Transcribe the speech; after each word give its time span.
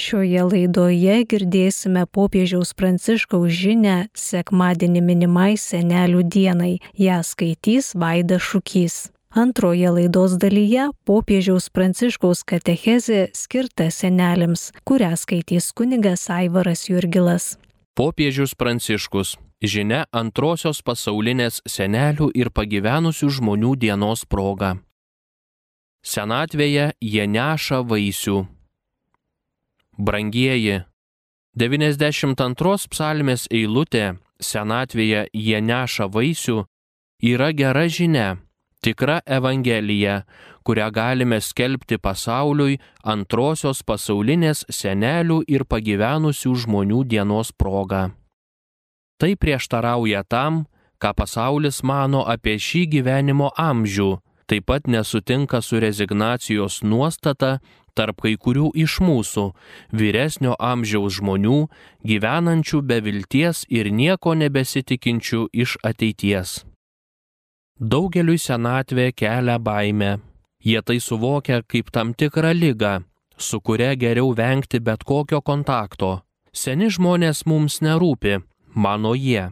Šioje 0.00 0.40
laidoje 0.48 1.16
girdėsime 1.28 2.06
popiežiaus 2.08 2.70
pranciškaus 2.72 3.52
žinę 3.52 3.96
sekmadienį 4.16 5.00
minimai 5.04 5.58
senelių 5.60 6.22
dienai. 6.24 6.78
Ja 6.96 7.18
skaitys 7.26 7.92
Vaida 7.92 8.38
Šukys. 8.40 9.10
Antroje 9.36 9.90
laidos 9.92 10.38
dalyje 10.40 10.86
popiežiaus 11.04 11.68
pranciškaus 11.68 12.40
katechezė 12.48 13.26
skirta 13.36 13.90
senelėms, 13.92 14.70
kurią 14.88 15.10
skaitys 15.20 15.68
kunigas 15.76 16.24
Aivaras 16.32 16.86
Jurgilas. 16.88 17.58
Popiežius 17.92 18.54
pranciškus 18.56 19.34
žinia 19.60 20.06
antrosios 20.16 20.80
pasaulinės 20.80 21.60
senelių 21.68 22.30
ir 22.40 22.48
pagyvenusių 22.56 23.28
žmonių 23.36 23.74
dienos 23.84 24.24
proga. 24.24 24.78
Senatvėje 26.00 26.88
jie 27.04 27.28
neša 27.28 27.82
vaisių. 27.84 28.38
Brangieji, 30.00 30.78
92 31.60 32.88
psalmės 32.88 33.42
eilutė 33.52 34.14
Senatvėje 34.40 35.26
jie 35.36 35.58
neša 35.60 36.06
vaisių 36.08 36.62
yra 37.20 37.50
gera 37.52 37.82
žinia, 37.84 38.38
tikra 38.80 39.18
evangelija, 39.28 40.22
kurią 40.64 40.86
galime 40.96 41.40
skelbti 41.44 41.98
pasauliui 42.00 42.78
antrosios 43.04 43.82
pasaulinės 43.84 44.64
senelių 44.72 45.42
ir 45.52 45.66
pagyvenusių 45.68 46.54
žmonių 46.64 47.04
dienos 47.04 47.52
proga. 47.52 48.08
Tai 49.20 49.34
prieštarauja 49.36 50.24
tam, 50.24 50.64
ką 50.96 51.12
pasaulis 51.12 51.82
mano 51.84 52.24
apie 52.24 52.56
šį 52.56 52.86
gyvenimo 52.96 53.52
amžių, 53.52 54.14
taip 54.48 54.64
pat 54.72 54.88
nesutinka 54.88 55.60
su 55.60 55.76
rezignacijos 55.76 56.80
nuostata 56.82 57.58
tarp 57.94 58.22
kai 58.24 58.36
kurių 58.36 58.70
iš 58.84 58.98
mūsų 59.04 59.50
vyresnio 59.92 60.56
amžiaus 60.58 61.18
žmonių, 61.18 61.60
gyvenančių 62.06 62.80
be 62.82 63.00
vilties 63.04 63.64
ir 63.68 63.90
nieko 63.92 64.34
nebesitikinčių 64.34 65.46
iš 65.52 65.76
ateities. 65.84 66.60
Daugeliui 67.80 68.38
senatvė 68.38 69.10
kelia 69.16 69.58
baimę. 69.58 70.18
Jie 70.60 70.82
tai 70.84 70.98
suvokia 71.00 71.62
kaip 71.64 71.88
tam 71.90 72.12
tikrą 72.12 72.52
lygą, 72.52 73.00
su 73.38 73.60
kuria 73.60 73.94
geriau 73.96 74.34
vengti 74.36 74.80
bet 74.80 75.04
kokio 75.04 75.40
kontakto. 75.40 76.20
Seni 76.52 76.90
žmonės 76.92 77.46
mums 77.46 77.80
nerūpi, 77.80 78.42
mano 78.74 79.14
jie. 79.16 79.48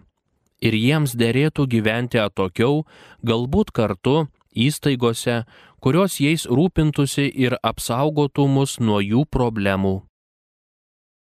Ir 0.61 0.75
jiems 0.75 1.15
dėrėtų 1.17 1.65
gyventi 1.71 2.19
atokiau, 2.21 2.83
galbūt 3.25 3.71
kartu, 3.73 4.27
įstaigose, 4.53 5.45
kurios 5.81 6.19
jais 6.21 6.47
rūpintusi 6.47 7.29
ir 7.35 7.57
apsaugotų 7.63 8.49
mus 8.49 8.79
nuo 8.81 9.01
jų 9.05 9.25
problemų. 9.31 10.03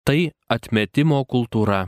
Tai 0.06 0.20
atmetimo 0.50 1.24
kultūra. 1.26 1.88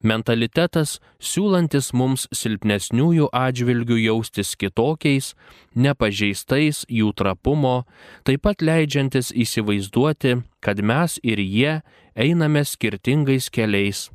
Mentalitetas 0.00 0.96
siūlantis 1.20 1.90
mums 1.92 2.24
silpnesniųjų 2.32 3.26
atžvilgių 3.36 3.98
jaustis 4.00 4.54
kitokiais, 4.56 5.34
nepažeistais 5.76 6.86
jų 6.88 7.12
trapumo, 7.12 7.82
taip 8.24 8.46
pat 8.48 8.64
leidžiantis 8.64 9.28
įsivaizduoti, 9.36 10.38
kad 10.64 10.80
mes 10.80 11.20
ir 11.22 11.44
jie 11.44 11.74
einame 12.16 12.64
skirtingais 12.64 13.52
keliais 13.52 14.08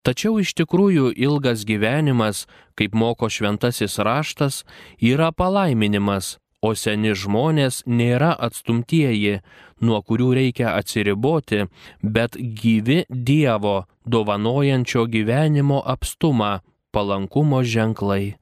Tačiau 0.00 0.38
iš 0.40 0.54
tikrųjų 0.56 1.10
ilgas 1.12 1.66
gyvenimas, 1.68 2.46
kaip 2.72 2.94
moko 2.96 3.28
šventasis 3.28 3.98
raštas, 4.00 4.62
yra 4.96 5.28
palaiminimas, 5.28 6.38
o 6.62 6.72
seni 6.76 7.14
žmonės 7.16 7.82
nėra 7.86 8.32
atstumtieji, 8.46 9.40
nuo 9.80 10.00
kurių 10.04 10.30
reikia 10.38 10.74
atsiriboti, 10.76 11.66
bet 12.02 12.36
gyvi 12.36 13.04
Dievo, 13.08 13.86
dovanojančio 14.04 15.06
gyvenimo 15.08 15.80
apstumą, 15.94 16.60
palankumo 16.92 17.62
ženklai. 17.64 18.36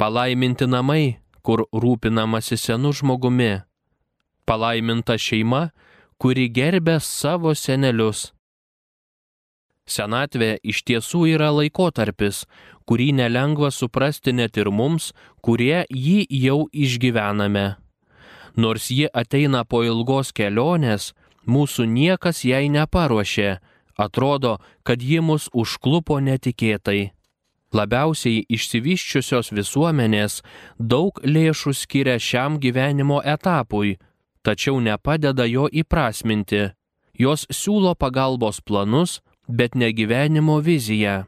Palaiminti 0.00 0.66
namai, 0.66 1.18
kur 1.42 1.66
rūpinamasi 1.72 2.56
senu 2.58 2.92
žmogumi. 2.96 3.62
Palaiminta 4.48 5.18
šeima, 5.18 5.68
kuri 6.18 6.48
gerbė 6.50 6.98
savo 7.02 7.52
senelius 7.54 8.30
Senatvė 9.86 10.58
iš 10.62 10.82
tiesų 10.86 11.26
yra 11.34 11.50
laikotarpis, 11.50 12.44
kurį 12.86 13.12
nelengva 13.18 13.70
suprasti 13.70 14.32
net 14.32 14.56
ir 14.56 14.70
mums, 14.70 15.12
kurie 15.42 15.84
jį 15.90 16.26
jau 16.30 16.68
išgyvename. 16.72 17.76
Nors 18.56 18.90
ji 18.90 19.08
ateina 19.12 19.64
po 19.64 19.82
ilgos 19.82 20.32
kelionės, 20.32 21.12
mūsų 21.46 21.86
niekas 21.88 22.44
jai 22.44 22.68
neparuošė, 22.68 23.58
atrodo, 23.96 24.58
kad 24.84 25.02
ji 25.02 25.20
mus 25.20 25.48
užklupo 25.52 26.20
netikėtai. 26.20 27.12
Labiausiai 27.72 28.44
išsivyščiusios 28.52 29.48
visuomenės 29.56 30.42
daug 30.76 31.16
lėšų 31.24 31.72
skiria 31.72 32.18
šiam 32.20 32.58
gyvenimo 32.60 33.22
etapui, 33.24 33.96
tačiau 34.44 34.80
nepadeda 34.80 35.46
jo 35.48 35.68
įprasminti. 35.72 36.68
Jos 37.16 37.46
siūlo 37.48 37.94
pagalbos 37.96 38.60
planus, 38.60 39.20
bet 39.48 39.74
ne 39.74 39.92
gyvenimo 39.92 40.60
viziją. 40.60 41.24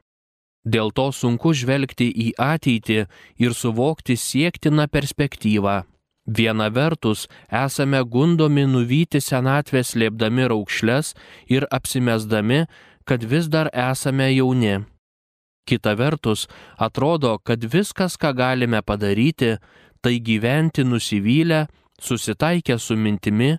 Dėl 0.65 0.95
to 0.97 1.11
sunku 1.13 1.53
žvelgti 1.53 2.09
į 2.09 2.29
ateitį 2.41 3.01
ir 3.45 3.53
suvokti 3.53 4.17
siektiną 4.17 4.89
perspektyvą. 4.89 5.83
Viena 6.25 6.71
vertus 6.73 7.27
esame 7.53 8.01
gundomi 8.09 8.65
nuvyti 8.65 9.21
senatvės 9.21 9.93
slėpdami 9.93 10.49
raukšles 10.49 11.13
ir 11.53 11.67
apsimesdami, 11.69 12.65
kad 13.05 13.25
vis 13.29 13.51
dar 13.53 13.69
esame 13.69 14.31
jauni. 14.33 14.81
Kita 15.69 15.95
vertus, 15.97 16.47
atrodo, 16.77 17.39
kad 17.45 17.61
viskas, 17.65 18.17
ką 18.17 18.33
galime 18.37 18.81
padaryti, 18.83 19.57
tai 20.01 20.21
gyventi 20.21 20.85
nusivylę, 20.85 21.67
susitaikę 22.01 22.79
su 22.79 22.97
mintimi, 22.97 23.57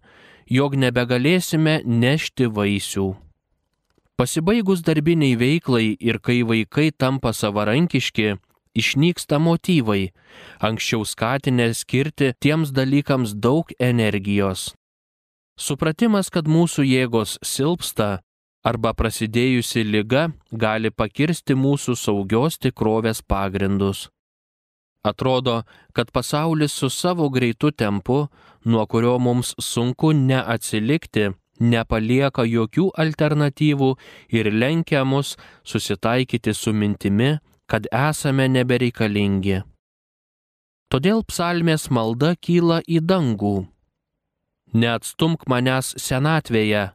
jog 0.50 0.78
nebegalėsime 0.78 1.82
nešti 1.86 2.50
vaisių. 2.50 3.25
Pasibaigus 4.16 4.80
darbiniai 4.80 5.36
veiklai 5.36 5.98
ir 6.00 6.22
kai 6.24 6.40
vaikai 6.48 6.92
tampa 6.96 7.34
savarankiški, 7.36 8.38
išnyksta 8.80 9.42
motyvai, 9.44 10.14
anksčiau 10.64 11.04
skatinę 11.04 11.68
skirti 11.76 12.32
tiems 12.40 12.72
dalykams 12.72 13.36
daug 13.36 13.76
energijos. 13.76 14.72
Supratimas, 15.60 16.32
kad 16.32 16.48
mūsų 16.48 16.88
jėgos 16.88 17.36
silpsta 17.44 18.10
arba 18.64 18.96
prasidėjusi 18.96 19.84
lyga 19.84 20.30
gali 20.52 20.96
pakirsti 20.96 21.60
mūsų 21.60 22.00
saugios 22.00 22.56
tikrovės 22.56 23.20
pagrindus. 23.20 24.08
Atrodo, 25.04 25.64
kad 25.92 26.12
pasaulis 26.16 26.72
su 26.72 26.88
savo 26.90 27.28
greitu 27.30 27.72
tempu, 27.72 28.30
nuo 28.64 28.86
kurio 28.88 29.20
mums 29.20 29.54
sunku 29.60 30.16
neatsilikti, 30.16 31.34
nepalieka 31.60 32.46
jokių 32.48 32.90
alternatyvų 32.98 33.92
ir 34.36 34.52
lenkia 34.52 35.04
mus 35.06 35.36
susitaikyti 35.64 36.54
su 36.54 36.74
mintimi, 36.74 37.38
kad 37.68 37.88
esame 37.92 38.48
nebereikalingi. 38.52 39.64
Todėl 40.92 41.24
psalmės 41.26 41.90
malda 41.90 42.36
kyla 42.38 42.82
į 42.86 43.02
dangų. 43.02 43.66
Neatstumk 44.76 45.48
manęs 45.50 45.96
senatvėje, 46.02 46.92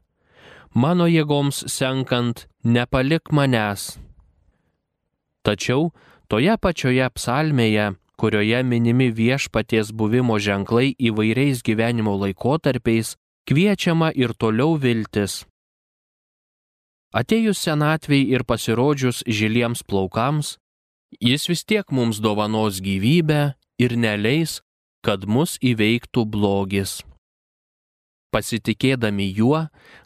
mano 0.75 1.09
jėgoms 1.11 1.65
senkant, 1.73 2.47
nepalik 2.63 3.33
manęs. 3.33 3.97
Tačiau 5.43 5.91
toje 6.29 6.55
pačioje 6.61 7.09
psalmėje, 7.17 7.95
kurioje 8.21 8.61
minimi 8.63 9.09
viešpaties 9.11 9.95
buvimo 9.97 10.37
ženklai 10.39 10.93
įvairiais 11.01 11.65
gyvenimo 11.65 12.15
laikotarpiais, 12.21 13.17
kviečiama 13.51 14.13
ir 14.15 14.31
toliau 14.39 14.77
viltis. 14.79 15.41
Atėjus 17.11 17.59
senatviai 17.67 18.29
ir 18.31 18.45
pasirodžius 18.47 19.25
žiliems 19.27 19.83
plaukams, 19.83 20.55
jis 21.19 21.49
vis 21.51 21.65
tiek 21.67 21.91
mums 21.91 22.21
dovanos 22.23 22.79
gyvybę 22.79 23.41
ir 23.83 23.97
neleis, 23.99 24.61
kad 25.03 25.27
mus 25.27 25.57
įveiktų 25.59 26.23
blogis. 26.31 27.01
Pasitikėdami 28.31 29.27
juo, 29.35 29.65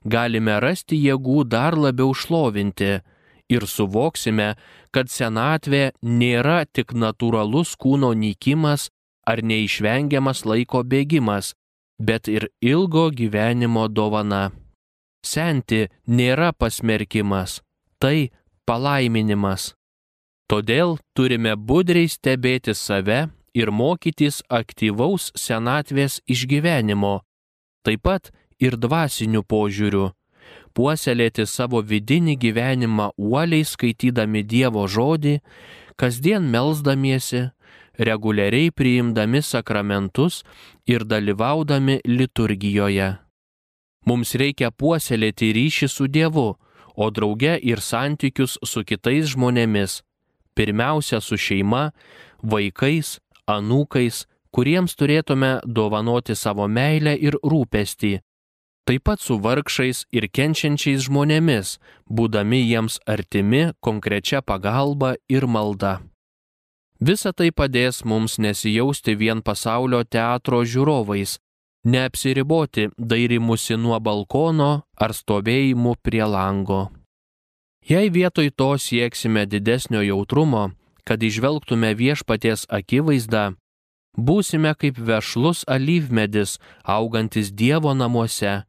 galime 0.09 0.57
rasti 0.65 0.97
jėgų 0.97 1.45
dar 1.45 1.77
labiau 1.77 2.15
šlovinti 2.17 2.95
ir 3.53 3.67
suvoksime, 3.69 4.55
kad 4.89 5.13
senatvė 5.13 5.91
nėra 6.01 6.65
tik 6.65 6.97
natūralus 6.97 7.75
kūno 7.77 8.15
nykimas 8.17 8.89
ar 9.29 9.45
neišvengiamas 9.45 10.47
laiko 10.49 10.81
bėgimas, 10.81 11.53
bet 11.99 12.29
ir 12.29 12.49
ilgo 12.61 13.11
gyvenimo 13.11 13.89
dovana. 13.89 14.51
Senti 15.25 15.87
nėra 16.07 16.53
pasmerkimas, 16.53 17.63
tai 17.99 18.31
palaiminimas. 18.69 19.73
Todėl 20.51 20.99
turime 21.17 21.55
budriai 21.57 22.11
stebėti 22.13 22.75
save 22.77 23.31
ir 23.57 23.71
mokytis 23.73 24.43
aktyvaus 24.53 25.31
senatvės 25.39 26.21
išgyvenimo, 26.29 27.23
taip 27.87 28.03
pat 28.05 28.29
ir 28.61 28.77
dvasiniu 28.77 29.41
požiūriu, 29.49 30.11
puoselėti 30.77 31.47
savo 31.49 31.81
vidinį 31.81 32.37
gyvenimą 32.45 33.13
uoliai 33.17 33.65
skaitydami 33.65 34.45
Dievo 34.45 34.85
žodį, 34.91 35.39
kasdien 35.97 36.45
melzdamiesi, 36.51 37.49
reguliariai 37.99 38.71
priimdami 38.71 39.43
sakramentus 39.43 40.43
ir 40.87 41.05
dalyvaudami 41.05 42.01
liturgijoje. 42.05 43.15
Mums 44.05 44.35
reikia 44.37 44.71
puoselėti 44.71 45.53
ryšį 45.57 45.89
su 45.89 46.09
Dievu, 46.09 46.49
o 46.95 47.11
drauge 47.11 47.57
ir 47.63 47.81
santykius 47.81 48.59
su 48.63 48.85
kitais 48.85 49.33
žmonėmis, 49.33 50.03
pirmiausia 50.55 51.21
su 51.25 51.39
šeima, 51.41 51.91
vaikais, 52.43 53.19
anūkais, 53.51 54.25
kuriems 54.55 54.95
turėtume 54.95 55.59
dovanoti 55.67 56.37
savo 56.39 56.69
meilę 56.69 57.17
ir 57.19 57.39
rūpestį, 57.43 58.15
taip 58.87 59.05
pat 59.09 59.21
su 59.25 59.41
vargšais 59.41 60.05
ir 60.13 60.29
kenčiančiais 60.29 61.09
žmonėmis, 61.09 61.79
būdami 62.07 62.61
jiems 62.63 63.01
artimi 63.09 63.71
konkrečia 63.81 64.43
pagalba 64.43 65.17
ir 65.29 65.49
malda. 65.49 66.01
Visa 67.01 67.33
tai 67.33 67.51
padės 67.51 68.05
mums 68.05 68.39
nesijausti 68.39 69.17
vien 69.19 69.43
pasaulio 69.43 70.05
teatro 70.05 70.63
žiūrovais, 70.63 71.39
neapsiriboti 71.85 72.89
dairimusi 72.99 73.77
nuo 73.77 73.99
balkono 74.01 74.85
ar 74.97 75.13
stovėjimu 75.13 75.97
prie 76.03 76.25
lango. 76.25 76.91
Jei 77.85 78.09
vietoj 78.09 78.51
to 78.57 78.71
sieksime 78.79 79.45
didesnio 79.47 80.01
jautrumo, 80.01 80.71
kad 81.05 81.23
išvelgtume 81.23 81.93
viešpaties 81.95 82.65
akivaizdą, 82.73 83.53
būsime 84.17 84.73
kaip 84.79 84.97
vešlus 84.97 85.67
alyvmedis 85.69 86.57
augantis 86.85 87.51
Dievo 87.53 87.93
namuose, 87.93 88.63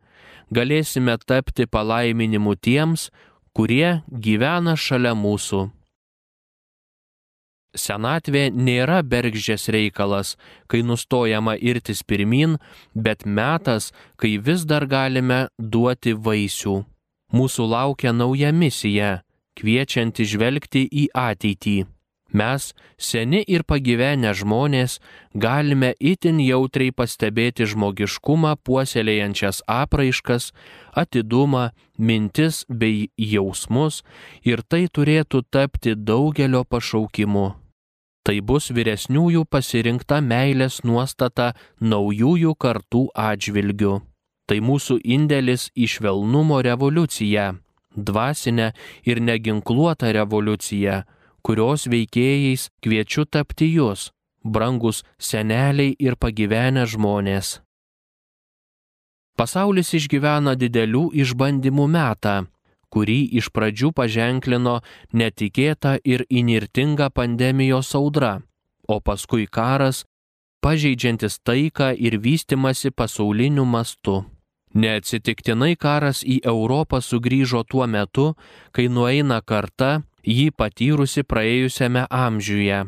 galėsime 0.52 1.16
tapti 1.24 1.66
palaiminimu 1.66 2.58
tiems, 2.60 3.10
kurie 3.56 4.02
gyvena 4.10 4.76
šalia 4.76 5.16
mūsų. 5.16 5.70
Senatvė 7.76 8.50
nėra 8.52 9.02
bergždžias 9.04 9.68
reikalas, 9.76 10.36
kai 10.68 10.82
nustojama 10.84 11.58
irtis 11.60 12.04
pirmin, 12.04 12.58
bet 12.96 13.26
metas, 13.26 13.92
kai 14.18 14.38
vis 14.38 14.66
dar 14.66 14.88
galime 14.88 15.48
duoti 15.60 16.16
vaisių. 16.16 16.78
Mūsų 17.36 17.68
laukia 17.68 18.14
nauja 18.16 18.54
misija, 18.56 19.20
kviečianti 19.60 20.28
žvelgti 20.30 20.86
į 20.88 21.10
ateitį. 21.16 21.78
Mes, 22.36 22.74
seni 22.98 23.44
ir 23.48 23.64
pagyvenę 23.64 24.34
žmonės, 24.36 24.98
galime 25.34 25.94
itin 26.00 26.42
jautriai 26.44 26.92
pastebėti 26.92 27.68
žmogiškumą 27.72 28.56
puoselėjančias 28.66 29.62
apraiškas, 29.72 30.52
atidumą, 30.92 31.70
mintis 31.98 32.66
bei 32.68 33.08
jausmus 33.16 34.02
ir 34.44 34.66
tai 34.68 34.88
turėtų 34.92 35.46
tapti 35.48 35.96
daugelio 35.96 36.66
pašaukimu. 36.68 37.65
Tai 38.26 38.40
bus 38.42 38.72
vyresniųjų 38.74 39.44
pasirinkta 39.54 40.18
meilės 40.26 40.80
nuostata 40.84 41.52
naujųjų 41.78 42.56
kartų 42.58 43.04
atžvilgių. 43.14 44.00
Tai 44.50 44.58
mūsų 44.66 44.98
indėlis 45.16 45.68
į 45.78 45.86
švelnumo 45.94 46.58
revoliuciją, 46.66 47.46
dvasinę 47.94 48.72
ir 49.06 49.22
neginkluotą 49.22 50.10
revoliuciją, 50.18 51.04
kurios 51.46 51.86
veikėjais 51.86 52.70
kviečiu 52.82 53.26
tapti 53.30 53.70
jūs, 53.78 54.10
brangus 54.42 55.04
seneliai 55.18 55.94
ir 56.02 56.18
pagyvenę 56.18 56.86
žmonės. 56.90 57.60
Pasaulis 59.38 59.94
išgyvena 59.94 60.56
didelių 60.58 61.10
išbandymų 61.22 61.88
metą 61.94 62.36
kurį 62.96 63.20
iš 63.40 63.52
pradžių 63.52 63.92
paženklino 63.92 64.80
netikėta 65.12 65.98
ir 66.08 66.24
inirtinga 66.32 67.10
pandemijos 67.12 67.92
audra, 68.00 68.40
o 68.88 69.02
paskui 69.04 69.50
karas, 69.52 70.06
pažeidžiantis 70.64 71.42
taiką 71.44 71.92
ir 72.00 72.16
vystimasi 72.24 72.96
pasauliniu 72.96 73.68
mastu. 73.68 74.24
Neatsitiktinai 74.76 75.76
karas 75.80 76.24
į 76.24 76.42
Europą 76.52 77.00
sugrįžo 77.04 77.64
tuo 77.68 77.86
metu, 77.88 78.34
kai 78.76 78.90
nueina 78.92 79.40
karta 79.40 80.02
jį 80.24 80.50
patyrusi 80.52 81.24
praėjusiame 81.24 82.08
amžiuje. 82.10 82.84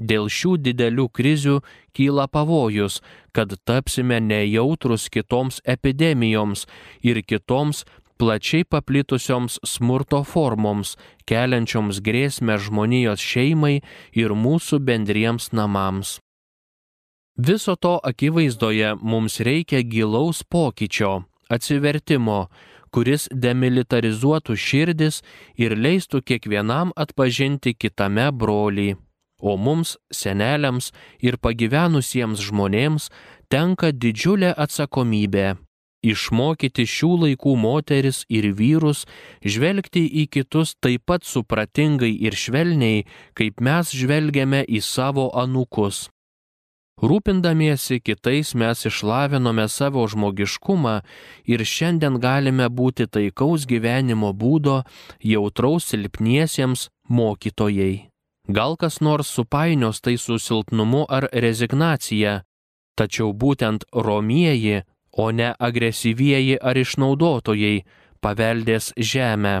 Dėl 0.00 0.28
šių 0.32 0.56
didelių 0.64 1.06
krizių 1.12 1.56
kyla 1.96 2.26
pavojus, 2.32 3.00
kad 3.36 3.52
tapsime 3.68 4.20
nejautrus 4.20 5.08
kitoms 5.12 5.60
epidemijoms 5.64 6.66
ir 7.04 7.20
kitoms 7.22 7.84
plačiai 8.20 8.64
paplitusioms 8.68 9.56
smurto 9.64 10.20
formoms, 10.32 10.96
keliančioms 11.28 12.02
grėsmę 12.04 12.58
žmonijos 12.60 13.22
šeimai 13.24 13.78
ir 14.22 14.34
mūsų 14.36 14.80
bendriems 14.84 15.50
namams. 15.56 16.18
Viso 17.40 17.76
to 17.80 17.94
akivaizdoje 18.10 18.90
mums 19.00 19.38
reikia 19.40 19.80
gilaus 19.92 20.42
pokyčio, 20.44 21.12
atsivertimo, 21.48 22.50
kuris 22.92 23.24
demilitarizuotų 23.44 24.58
širdis 24.66 25.22
ir 25.56 25.78
leistų 25.78 26.20
kiekvienam 26.20 26.92
atpažinti 27.04 27.72
kitame 27.72 28.28
brolį. 28.42 28.90
O 29.40 29.56
mums, 29.56 29.96
seneliams 30.12 30.92
ir 31.24 31.40
pagyvenusiems 31.40 32.44
žmonėms 32.50 33.08
tenka 33.48 33.94
didžiulė 33.96 34.52
atsakomybė 34.52 35.48
išmokyti 36.02 36.86
šių 36.86 37.10
laikų 37.24 37.56
moteris 37.56 38.22
ir 38.28 38.50
vyrus 38.58 39.06
žvelgti 39.44 40.04
į 40.22 40.28
kitus 40.36 40.76
taip 40.80 41.06
pat 41.06 41.24
supratingai 41.24 42.12
ir 42.12 42.36
švelniai, 42.36 43.04
kaip 43.34 43.60
mes 43.60 43.92
žvelgiame 43.96 44.64
į 44.68 44.80
savo 44.84 45.30
anūkus. 45.34 46.08
Rūpindamiesi 47.00 47.96
kitais 48.04 48.52
mes 48.54 48.84
išlavinome 48.84 49.64
savo 49.72 50.04
žmogiškumą 50.04 50.98
ir 51.48 51.64
šiandien 51.64 52.18
galime 52.20 52.68
būti 52.68 53.06
taikaus 53.08 53.64
gyvenimo 53.64 54.34
būdo 54.36 54.82
jautraus 55.24 55.88
silpniesiems 55.88 56.90
mokytojai. 57.08 58.10
Gal 58.48 58.76
kas 58.76 59.00
nors 59.00 59.32
supainios 59.32 60.00
tai 60.04 60.18
su 60.18 60.36
silpnumu 60.38 61.06
ar 61.08 61.28
rezignacija, 61.32 62.42
tačiau 62.98 63.32
būtent 63.32 63.86
romieji 63.94 64.82
o 65.22 65.30
ne 65.30 65.50
agresyvieji 65.68 66.56
ar 66.68 66.78
išnaudotojai 66.80 67.84
paveldės 68.24 68.92
žemę. 69.12 69.56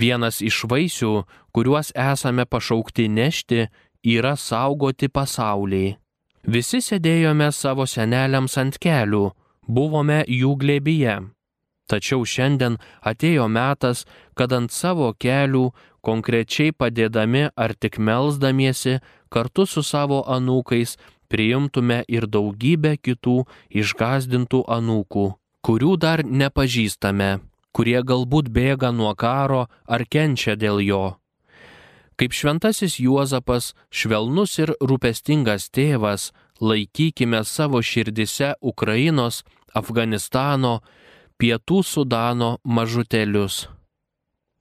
Vienas 0.00 0.40
iš 0.44 0.64
vaisių, 0.70 1.12
kuriuos 1.54 1.90
esame 1.96 2.44
pašaukti 2.46 3.08
nešti, 3.08 3.66
yra 4.16 4.36
saugoti 4.36 5.08
pasaulį. 5.08 5.96
Visi 6.54 6.80
sėdėjome 6.80 7.50
savo 7.52 7.84
seneliams 7.84 8.56
ant 8.62 8.78
kelių, 8.80 9.26
buvome 9.68 10.22
jų 10.28 10.54
glėbyje. 10.62 11.16
Tačiau 11.90 12.24
šiandien 12.24 12.78
atėjo 13.02 13.48
metas, 13.50 14.04
kad 14.38 14.52
ant 14.54 14.72
savo 14.72 15.10
kelių, 15.24 15.70
konkrečiai 16.06 16.72
padėdami 16.72 17.48
ar 17.56 17.74
tik 17.74 17.98
melzdamiesi, 17.98 19.00
kartu 19.28 19.66
su 19.66 19.82
savo 19.82 20.22
anūkais 20.36 20.96
priimtume 21.30 22.02
ir 22.08 22.26
daugybę 22.26 22.96
kitų 22.98 23.44
išgazdintų 23.82 24.64
anūkų, 24.76 25.24
kurių 25.64 25.94
dar 26.02 26.24
nepažįstame, 26.26 27.30
kurie 27.72 28.00
galbūt 28.02 28.50
bėga 28.50 28.90
nuo 28.92 29.14
karo 29.14 29.66
ar 29.86 30.04
kenčia 30.04 30.56
dėl 30.58 30.82
jo. 30.84 31.04
Kaip 32.20 32.34
šventasis 32.36 32.98
Juozapas, 33.00 33.72
švelnus 33.88 34.58
ir 34.60 34.74
rūpestingas 34.76 35.70
tėvas, 35.72 36.32
laikykime 36.60 37.40
savo 37.48 37.80
širdise 37.80 38.52
Ukrainos, 38.60 39.40
Afganistano, 39.72 40.80
Pietų 41.40 41.80
Sudano 41.80 42.58
mažutelius. 42.64 43.70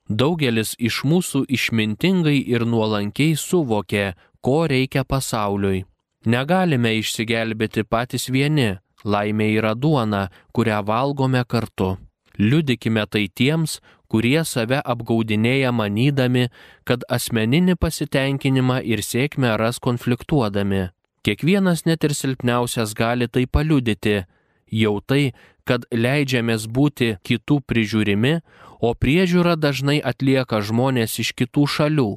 Daugelis 0.08 0.72
iš 0.80 1.04
mūsų 1.04 1.44
išmintingai 1.52 2.40
ir 2.40 2.64
nuolankiai 2.66 3.36
suvokė, 3.36 4.14
ko 4.42 4.64
reikia 4.72 5.04
pasauliui. 5.04 5.84
Negalime 6.26 6.98
išsigelbėti 7.00 7.86
patys 7.88 8.28
vieni, 8.28 8.80
laimė 9.06 9.54
yra 9.56 9.72
duona, 9.76 10.28
kurią 10.52 10.82
valgome 10.84 11.46
kartu. 11.48 11.96
Liudikime 12.38 13.06
tai 13.08 13.30
tiems, 13.32 13.80
kurie 14.12 14.44
save 14.44 14.82
apgaudinėja 14.84 15.72
manydami, 15.72 16.50
kad 16.84 17.06
asmeninį 17.08 17.78
pasitenkinimą 17.80 18.82
ir 18.84 19.00
sėkmę 19.00 19.56
ras 19.60 19.80
konfliktuodami. 19.80 20.90
Kiekvienas 21.24 21.86
net 21.86 22.04
ir 22.04 22.16
silpniausias 22.16 22.94
gali 22.96 23.28
tai 23.28 23.46
paliudyti. 23.48 24.26
Jau 24.72 25.00
tai, 25.00 25.34
kad 25.64 25.88
leidžiamės 25.92 26.68
būti 26.68 27.16
kitų 27.24 27.62
prižiūrimi, 27.64 28.40
o 28.80 28.92
priežiūra 28.92 29.56
dažnai 29.56 30.00
atlieka 30.04 30.60
žmonės 30.64 31.20
iš 31.24 31.32
kitų 31.32 31.68
šalių 31.68 32.12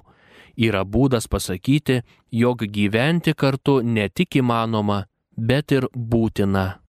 yra 0.56 0.84
būdas 0.84 1.28
pasakyti, 1.28 2.02
jog 2.30 2.64
gyventi 2.66 3.34
kartu 3.34 3.80
ne 3.82 4.08
tik 4.08 4.38
įmanoma, 4.42 5.04
bet 5.36 5.72
ir 5.72 5.88
būtina. 5.94 6.82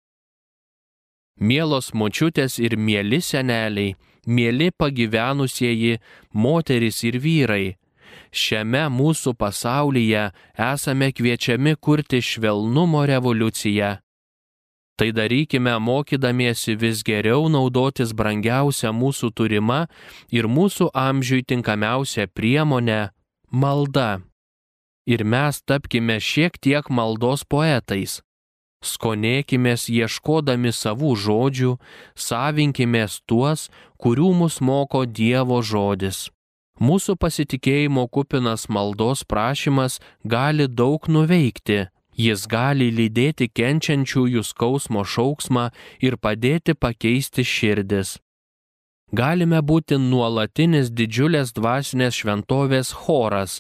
Mielos 1.41 1.93
močiutės 1.93 2.59
ir 2.61 2.77
mėly 2.77 3.21
seneliai, 3.21 3.95
mėly 4.27 4.69
pagyvenusieji 4.77 5.97
moteris 6.33 7.01
ir 7.03 7.17
vyrai, 7.17 7.77
šiame 8.31 8.85
mūsų 8.93 9.33
pasaulyje 9.39 10.29
esame 10.69 11.09
kviečiami 11.11 11.75
kurti 11.81 12.21
švelnumo 12.21 13.05
revoliuciją. 13.09 13.97
Tai 15.01 15.09
darykime 15.17 15.79
mokydamiesi 15.81 16.75
vis 16.77 17.01
geriau 17.01 17.47
naudotis 17.49 18.11
brangiausią 18.13 18.91
mūsų 18.93 19.31
turimą 19.33 19.79
ir 20.29 20.45
mūsų 20.45 20.91
amžiui 20.93 21.41
tinkamiausią 21.41 22.27
priemonę- 22.29 23.09
malda. 23.51 24.21
Ir 25.05 25.23
mes 25.23 25.61
tapkime 25.67 26.19
šiek 26.19 26.57
tiek 26.61 26.89
maldos 26.89 27.43
poetais. 27.43 28.21
Skonėkimės 28.81 29.85
ieškodami 29.93 30.71
savų 30.73 31.13
žodžių, 31.23 31.75
savinkimės 32.17 33.19
tuos, 33.29 33.69
kurių 34.01 34.31
mus 34.33 34.57
moko 34.61 35.03
Dievo 35.05 35.61
žodis. 35.61 36.29
Mūsų 36.81 37.13
pasitikėjimo 37.21 38.07
kupinas 38.09 38.65
maldos 38.65 39.21
prašymas 39.21 39.99
gali 40.25 40.65
daug 40.65 41.05
nuveikti. 41.05 41.91
Jis 42.17 42.47
gali 42.49 42.89
lydėti 42.89 43.47
kenčiančiųjų 43.53 44.41
skausmo 44.43 45.05
šauksmą 45.05 45.69
ir 46.01 46.17
padėti 46.17 46.73
pakeisti 46.73 47.45
širdis. 47.45 48.17
Galime 49.11 49.59
būti 49.59 49.97
nuolatinis 49.99 50.87
didžiulės 50.95 51.51
dvasinės 51.51 52.15
šventovės 52.21 52.93
choras, 52.95 53.59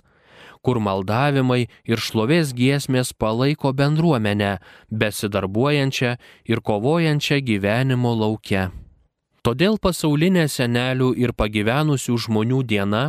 kur 0.63 0.79
maldavimai 0.79 1.65
ir 1.83 1.99
šlovės 1.99 2.53
giesmės 2.55 3.11
palaiko 3.11 3.73
bendruomenę, 3.75 4.59
besidarbuojančią 4.91 6.13
ir 6.47 6.61
kovojančią 6.63 7.41
gyvenimo 7.43 8.13
laukia. 8.15 8.69
Todėl 9.41 9.75
pasaulinė 9.81 10.45
senelių 10.53 11.11
ir 11.17 11.33
pagyvenusių 11.33 12.15
žmonių 12.27 12.61
diena 12.71 13.03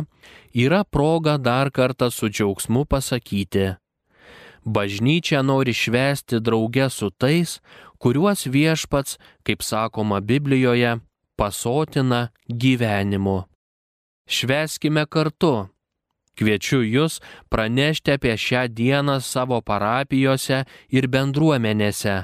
yra 0.51 0.81
proga 0.83 1.37
dar 1.37 1.71
kartą 1.71 2.09
su 2.11 2.27
džiaugsmu 2.27 2.83
pasakyti. 2.89 3.75
Bažnyčia 4.65 5.43
nori 5.45 5.75
švesti 5.75 6.41
drauge 6.43 6.89
su 6.89 7.11
tais, 7.11 7.59
kuriuos 8.01 8.47
viešpats, 8.49 9.19
kaip 9.45 9.61
sakoma 9.61 10.19
Biblijoje, 10.19 10.97
pasotina 11.37 12.29
gyvenimu. 12.47 13.43
Šveskime 14.27 15.05
kartu, 15.05 15.67
Kviečiu 16.33 16.81
jūs 16.81 17.19
pranešti 17.53 18.15
apie 18.15 18.33
šią 18.33 18.65
dieną 18.73 19.19
savo 19.21 19.59
parapijose 19.61 20.63
ir 20.89 21.05
bendruomenėse, 21.13 22.23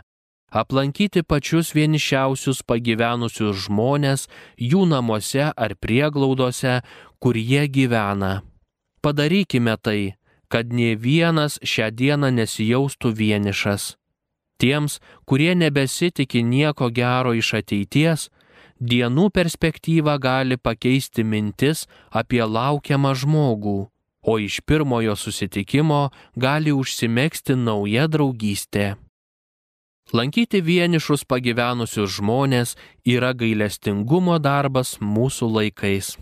aplankyti 0.50 1.22
pačius 1.22 1.76
vienišiausius 1.78 2.64
pagyvenusius 2.66 3.68
žmonės 3.68 4.26
jų 4.58 4.88
namuose 4.90 5.52
ar 5.54 5.76
prieglaudose, 5.78 6.80
kur 7.22 7.38
jie 7.38 7.68
gyvena. 7.70 8.42
Padarykime 9.06 9.78
tai, 9.78 10.16
kad 10.50 10.74
nie 10.74 10.96
vienas 10.98 11.60
šią 11.62 11.94
dieną 11.94 12.34
nesijaustų 12.34 13.14
vienišas. 13.14 13.94
Tiems, 14.60 14.98
kurie 15.30 15.54
nebesitikė 15.56 16.42
nieko 16.44 16.90
gero 16.90 17.38
iš 17.38 17.54
ateities, 17.62 18.28
dienų 18.80 19.30
perspektyva 19.36 20.18
gali 20.18 20.58
pakeisti 20.58 21.24
mintis 21.24 21.86
apie 22.12 22.44
laukiamą 22.44 23.14
žmogų 23.16 23.80
o 24.22 24.40
iš 24.40 24.62
pirmojo 24.62 25.16
susitikimo 25.16 26.10
gali 26.36 26.74
užsimėgsti 26.76 27.56
nauja 27.56 28.08
draugystė. 28.12 28.96
Lankyti 30.14 30.62
vienišus 30.66 31.24
pagyvenusius 31.30 32.18
žmonės 32.18 32.74
yra 33.06 33.32
gailestingumo 33.38 34.40
darbas 34.42 34.98
mūsų 35.02 35.50
laikais. 35.56 36.16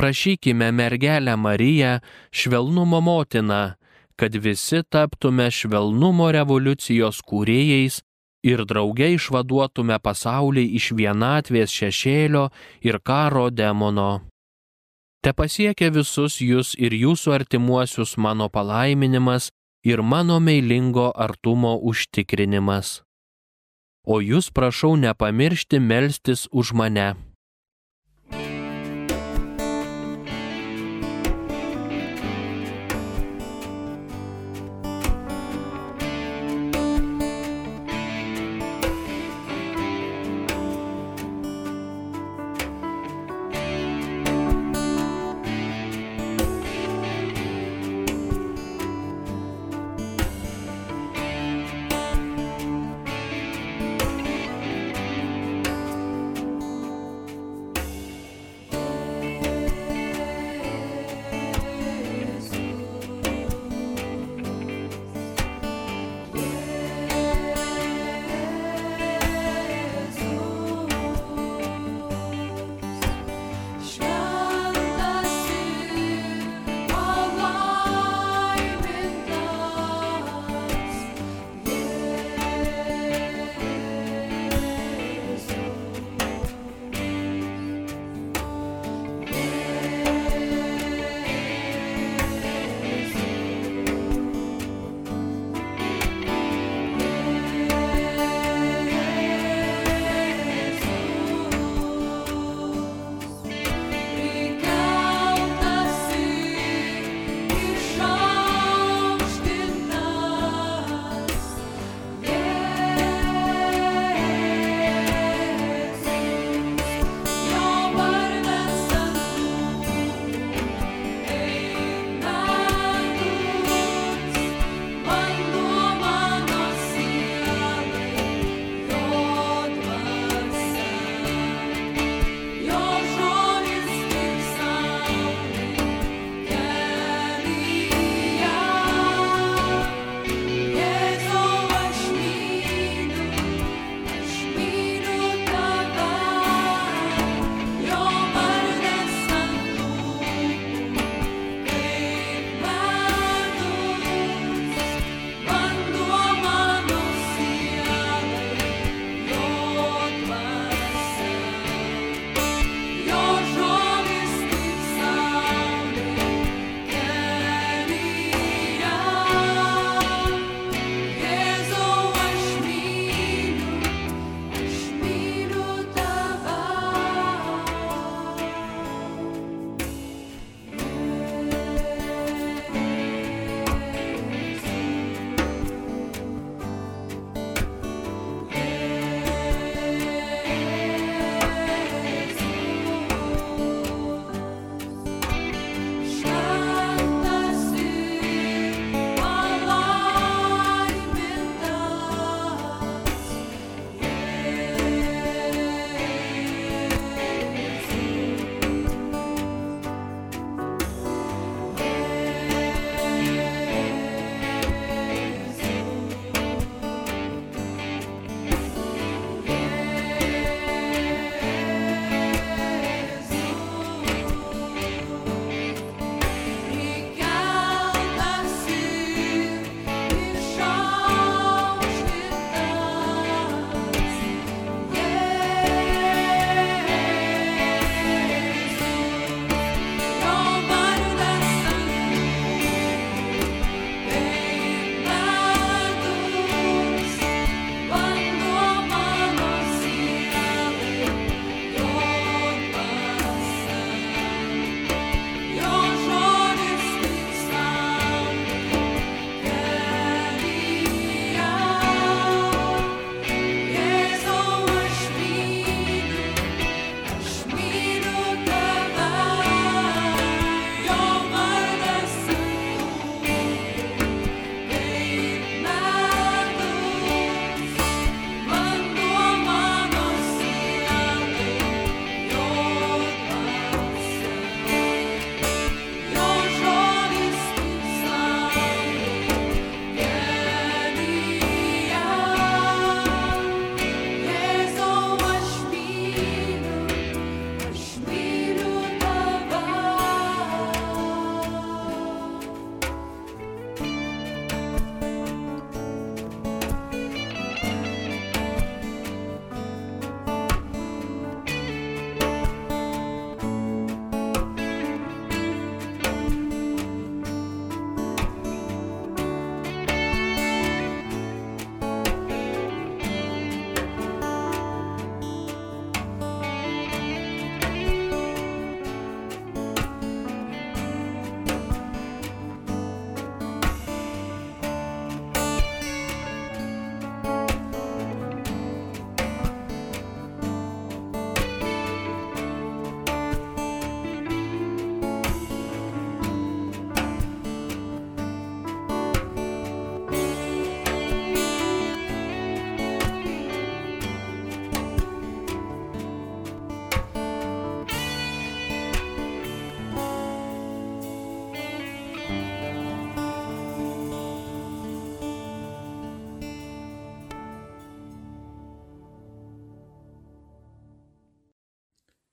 Prašykime 0.00 0.70
mergelę 0.72 1.36
Mariją, 1.36 1.98
švelnumo 2.32 3.00
motiną, 3.04 3.74
kad 4.16 4.36
visi 4.36 4.80
taptume 4.88 5.50
švelnumo 5.52 6.30
revoliucijos 6.32 7.20
kūrėjais 7.28 8.00
ir 8.42 8.64
drauge 8.66 9.12
išvaduotume 9.16 9.98
pasaulį 10.02 10.64
iš 10.78 10.90
vienatvės 10.98 11.70
šešėlio 11.70 12.48
ir 12.82 12.98
karo 13.00 13.48
demono. 13.50 14.22
Te 15.22 15.30
pasiekia 15.32 15.92
visus 15.94 16.40
jūs 16.42 16.74
ir 16.74 16.94
jūsų 16.98 17.34
artimuosius 17.38 18.16
mano 18.18 18.48
palaiminimas 18.50 19.50
ir 19.86 20.02
mano 20.02 20.40
meilingo 20.40 21.12
artumo 21.14 21.76
užtikrinimas. 21.78 23.02
O 24.02 24.18
jūs 24.18 24.50
prašau 24.50 24.96
nepamiršti 24.98 25.78
melstis 25.78 26.48
už 26.50 26.74
mane. 26.74 27.14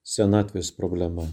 Senatvės 0.10 0.72
problema. 0.78 1.26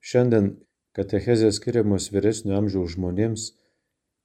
Šiandien 0.00 0.52
katechezės 0.96 1.58
skiriamos 1.60 2.08
vyresnio 2.14 2.56
amžiaus 2.58 2.94
žmonėms, 2.94 3.50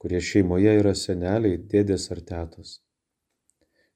kurie 0.01 0.21
šeimoje 0.23 0.77
yra 0.79 0.93
seneliai, 0.97 1.59
dėdės 1.73 2.07
ar 2.15 2.21
tetos. 2.31 2.79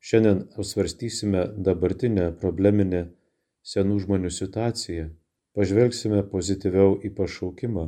Šiandien 0.05 0.41
apsvarstysime 0.59 1.45
dabartinę 1.67 2.31
probleminę 2.41 3.05
senų 3.65 4.01
žmonių 4.03 4.31
situaciją, 4.33 5.07
pažvelgsime 5.57 6.21
pozityviau 6.33 6.99
į 7.07 7.13
pašaukimą 7.17 7.85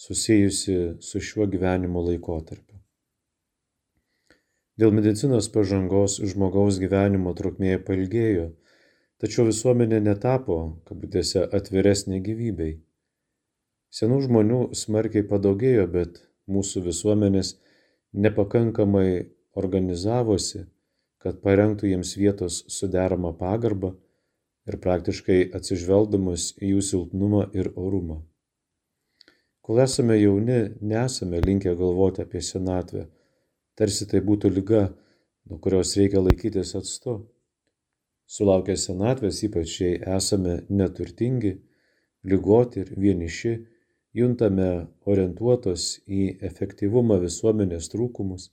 susijusi 0.00 0.76
su 1.04 1.20
šiuo 1.20 1.46
gyvenimo 1.52 2.02
laikotarpiu. 2.06 2.78
Dėl 4.80 4.94
medicinos 4.96 5.50
pažangos 5.52 6.16
žmogaus 6.32 6.78
gyvenimo 6.80 7.34
trukmė 7.36 7.76
pailgėjo, 7.84 8.46
tačiau 9.20 9.46
visuomenė 9.48 10.00
netapo, 10.04 10.56
kabutėse, 10.88 11.42
atviresnė 11.58 12.20
gyvybei. 12.24 12.78
Senų 13.90 14.20
žmonių 14.26 14.60
smarkiai 14.80 15.26
padaugėjo, 15.26 15.86
bet 15.90 16.22
mūsų 16.50 16.84
visuomenės 16.86 17.54
nepakankamai 18.26 19.10
organizavosi, 19.60 20.64
kad 21.20 21.42
parengtų 21.44 21.90
jiems 21.90 22.14
vietos 22.16 22.62
suderamą 22.72 23.34
pagarbą 23.36 23.92
ir 24.70 24.80
praktiškai 24.80 25.40
atsižvelgdamas 25.58 26.50
į 26.62 26.74
jų 26.74 26.84
silpnumą 26.90 27.46
ir 27.56 27.72
orumą. 27.76 28.20
Kol 29.60 29.82
esame 29.84 30.16
jauni, 30.16 30.60
nesame 30.80 31.42
linkę 31.44 31.74
galvoti 31.78 32.24
apie 32.24 32.40
senatvę 32.42 33.08
tarsi 33.80 34.04
tai 34.10 34.20
būtų 34.24 34.50
lyga, 34.52 34.82
nuo 35.48 35.58
kurios 35.64 35.94
reikia 35.96 36.20
laikytis 36.20 36.74
atstu. 36.76 37.22
Sulaukę 38.30 38.76
senatvės, 38.78 39.40
ypač 39.46 39.72
jei 39.80 39.96
esame 40.16 40.60
neturtingi, 40.80 41.56
lygoti 42.30 42.84
ir 42.84 42.92
vieniši, 43.04 43.54
juntame 44.14 44.68
orientuotos 45.06 45.86
į 46.06 46.22
efektyvumą 46.48 47.18
visuomenės 47.24 47.90
trūkumus, 47.90 48.50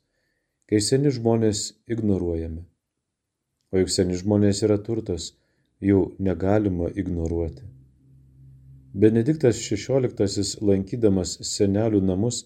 kai 0.70 0.82
seni 0.82 1.12
žmonės 1.14 1.62
ignoruojami. 1.94 2.64
O 3.72 3.84
juk 3.84 3.92
seni 3.94 4.18
žmonės 4.18 4.64
yra 4.66 4.78
turtas, 4.88 5.32
jų 5.84 6.02
negalima 6.26 6.90
ignoruoti. 6.90 7.68
Benediktas 8.98 9.60
XVI 9.62 10.46
lankydamas 10.72 11.36
senelių 11.52 12.02
namus 12.02 12.46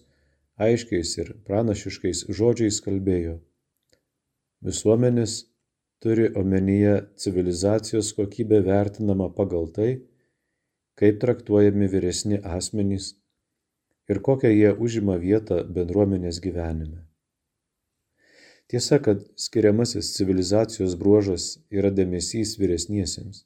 aiškiais 0.60 1.16
ir 1.24 1.32
pranašiškais 1.48 2.26
žodžiais 2.28 2.82
kalbėjo. 2.84 3.38
Visuomenės 4.68 5.38
turi 6.04 6.30
omenyje 6.42 6.96
civilizacijos 7.24 8.12
kokybė 8.18 8.62
vertinama 8.66 9.30
pagal 9.38 9.70
tai, 9.76 9.92
kaip 11.00 11.20
traktuojami 11.24 11.88
vyresni 11.94 12.42
asmenys 12.58 13.14
ir 14.12 14.22
kokią 14.28 14.52
jie 14.54 14.74
užima 14.88 15.18
vietą 15.22 15.62
bendruomenės 15.78 16.42
gyvenime. 16.44 17.06
Tiesa, 18.72 19.02
kad 19.04 19.24
skiriamasis 19.46 20.14
civilizacijos 20.16 20.96
bruožas 21.00 21.48
yra 21.70 21.92
dėmesys 21.92 22.56
vyresniesiems. 22.60 23.44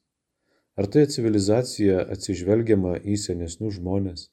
Ar 0.77 0.87
toje 0.91 1.09
civilizacijoje 1.15 2.05
atsižvelgiama 2.15 2.99
į 3.01 3.17
senesnius 3.21 3.79
žmonės? 3.79 4.29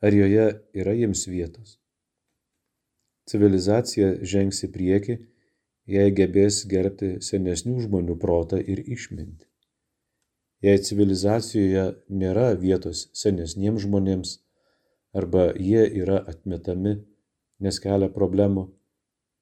ar 0.00 0.14
joje 0.14 0.46
yra 0.76 0.94
jiems 0.96 1.26
vietos. 1.28 1.76
Civilizacija 3.26 4.12
žengs 4.22 4.62
į 4.66 4.70
priekį, 4.74 5.16
jei 5.90 6.12
gebės 6.18 6.62
gerbti 6.70 7.16
senesnių 7.28 7.80
žmonių 7.86 8.16
protą 8.22 8.58
ir 8.58 8.82
išmintį. 8.82 9.46
Jei 10.66 10.82
civilizacijoje 10.88 11.86
nėra 12.22 12.48
vietos 12.60 13.06
senesniems 13.20 13.84
žmonėms 13.84 14.36
arba 15.16 15.50
jie 15.54 15.84
yra 16.02 16.22
atmetami, 16.32 16.96
nes 17.60 17.80
kelia 17.80 18.08
problemų, 18.12 18.66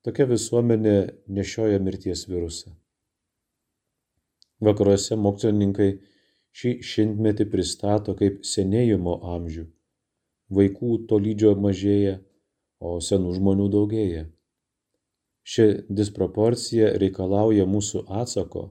tokia 0.06 0.26
visuomenė 0.30 0.96
nešioja 1.38 1.78
mirties 1.82 2.26
virusą. 2.30 2.74
Vakaruose 4.64 5.16
mokslininkai 5.18 5.88
šį 6.54 6.76
šimtmetį 6.90 7.48
pristato 7.50 8.14
kaip 8.18 8.44
senėjimo 8.46 9.16
amžių 9.36 9.64
vaikų 10.50 11.06
tolydžio 11.08 11.54
mažėja, 11.56 12.18
o 12.80 12.98
senų 13.00 13.34
žmonių 13.38 13.68
daugėja. 13.72 14.24
Ši 15.44 15.66
disproporcija 16.00 16.94
reikalauja 17.00 17.66
mūsų 17.68 18.04
atsako 18.20 18.64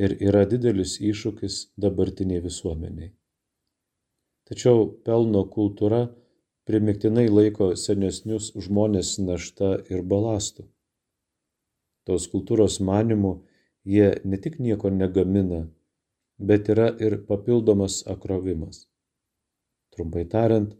ir 0.00 0.14
yra 0.24 0.46
didelis 0.48 0.96
iššūkis 1.10 1.58
dabartiniai 1.84 2.40
visuomeniai. 2.44 3.12
Tačiau 4.48 4.86
pelno 5.06 5.44
kultūra 5.56 6.06
primiktinai 6.68 7.26
laiko 7.28 7.72
senesnius 7.76 8.50
žmonės 8.66 9.18
našta 9.20 9.74
ir 9.92 10.02
balastu. 10.14 10.64
Tos 12.08 12.26
kultūros 12.32 12.80
manimu 12.80 13.34
jie 13.84 14.08
ne 14.24 14.40
tik 14.42 14.58
nieko 14.58 14.90
negamina, 14.90 15.66
bet 16.38 16.72
yra 16.72 16.88
ir 16.98 17.20
papildomas 17.28 18.00
akrovimas. 18.16 18.86
Trumpai 19.92 20.24
tariant, 20.24 20.72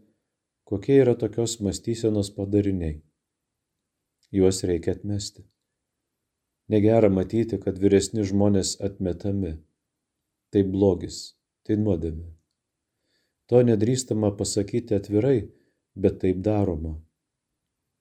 Kokie 0.63 0.95
yra 1.03 1.13
tokios 1.15 1.59
mąstysenos 1.59 2.29
padariniai? 2.35 3.01
Juos 4.33 4.63
reikia 4.65 4.95
atmesti. 4.97 5.43
Negera 6.73 7.09
matyti, 7.13 7.59
kad 7.61 7.77
vyresni 7.77 8.23
žmonės 8.25 8.79
atmetami. 8.81 9.59
Tai 10.49 10.63
blogis, 10.73 11.35
tai 11.65 11.77
nuodėmė. 11.77 12.31
To 13.51 13.61
nedrįstama 13.67 14.31
pasakyti 14.39 14.97
atvirai, 14.97 15.37
bet 15.93 16.17
taip 16.23 16.41
daroma. 16.45 16.95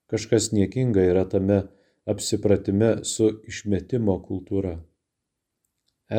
Kažkas 0.08 0.50
niekinga 0.56 1.04
yra 1.10 1.26
tame 1.28 1.60
apsipratime 2.08 2.90
su 3.04 3.28
išmetimo 3.52 4.16
kultūra. 4.24 4.78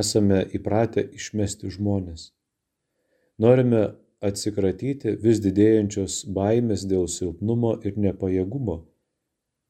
Esame 0.03 0.43
įpratę 0.57 1.07
išmesti 1.17 1.73
žmonės. 1.73 2.29
Norime 3.41 3.83
atsikratyti 4.21 5.17
vis 5.25 5.41
didėjančios 5.43 6.23
baimės 6.37 6.85
dėl 6.89 7.09
silpnumo 7.09 7.79
ir 7.81 7.97
nepajėgumo. 7.97 8.83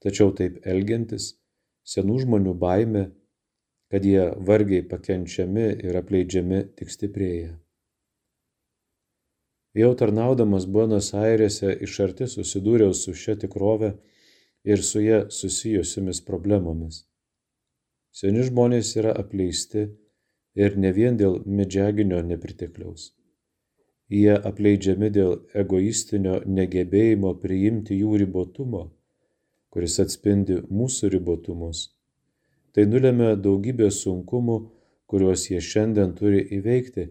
Tačiau 0.04 0.34
taip 0.36 0.60
elgiantis, 0.68 1.30
senų 1.88 2.20
žmonių 2.24 2.54
baime, 2.60 3.04
kad 3.92 4.06
jie 4.06 4.26
vargiai 4.50 4.84
pakenčiami 4.90 5.68
ir 5.88 6.00
apleidžiami 6.00 6.60
tik 6.80 6.92
stiprėja. 6.92 7.54
Jau 9.80 9.94
tarnaudamas 9.98 10.68
Buenos 10.70 11.14
Airėse 11.18 11.72
iš 11.88 11.98
arti 12.06 12.28
susidūriau 12.30 12.94
su 12.94 13.16
šia 13.18 13.38
tikrove 13.42 13.94
ir 14.64 14.84
su 14.86 15.02
ją 15.02 15.24
susijusiomis 15.34 16.22
problemomis. 16.28 17.02
Seni 18.14 18.46
žmonės 18.46 18.94
yra 19.02 19.16
apleisti 19.24 19.88
ir 20.54 20.78
ne 20.78 20.94
vien 20.94 21.18
dėl 21.18 21.40
medžiaginio 21.48 22.22
nepritekliaus 22.28 23.10
jie 24.14 24.34
apleidžiami 24.50 25.10
dėl 25.14 25.38
egoistinio 25.64 26.42
negebėjimo 26.46 27.34
priimti 27.44 27.98
jų 28.02 28.18
ribotumo, 28.24 28.84
kuris 29.74 29.98
atspindi 30.04 30.60
mūsų 30.70 31.10
ribotumus. 31.16 31.88
Tai 32.74 32.86
nulėmė 32.90 33.34
daugybę 33.42 33.90
sunkumų, 33.94 34.58
kuriuos 35.10 35.48
jie 35.50 35.62
šiandien 35.62 36.14
turi 36.18 36.44
įveikti, 36.58 37.08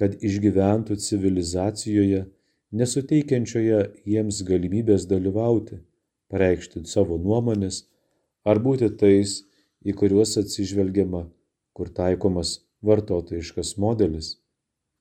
kad 0.00 0.16
išgyventų 0.28 0.96
civilizacijoje, 1.00 2.22
nesuteikiančioje 2.76 3.80
jiems 4.12 4.40
galimybės 4.48 5.06
dalyvauti, 5.08 5.80
pareikšti 6.32 6.84
savo 6.88 7.16
nuomonės 7.20 7.84
ar 8.44 8.60
būti 8.64 8.90
tais, 9.00 9.42
į 9.84 9.94
kuriuos 10.00 10.36
atsižvelgiama, 10.40 11.26
kur 11.76 11.92
taikomas 12.00 12.58
vartotojiškas 12.84 13.76
modelis, 13.82 14.36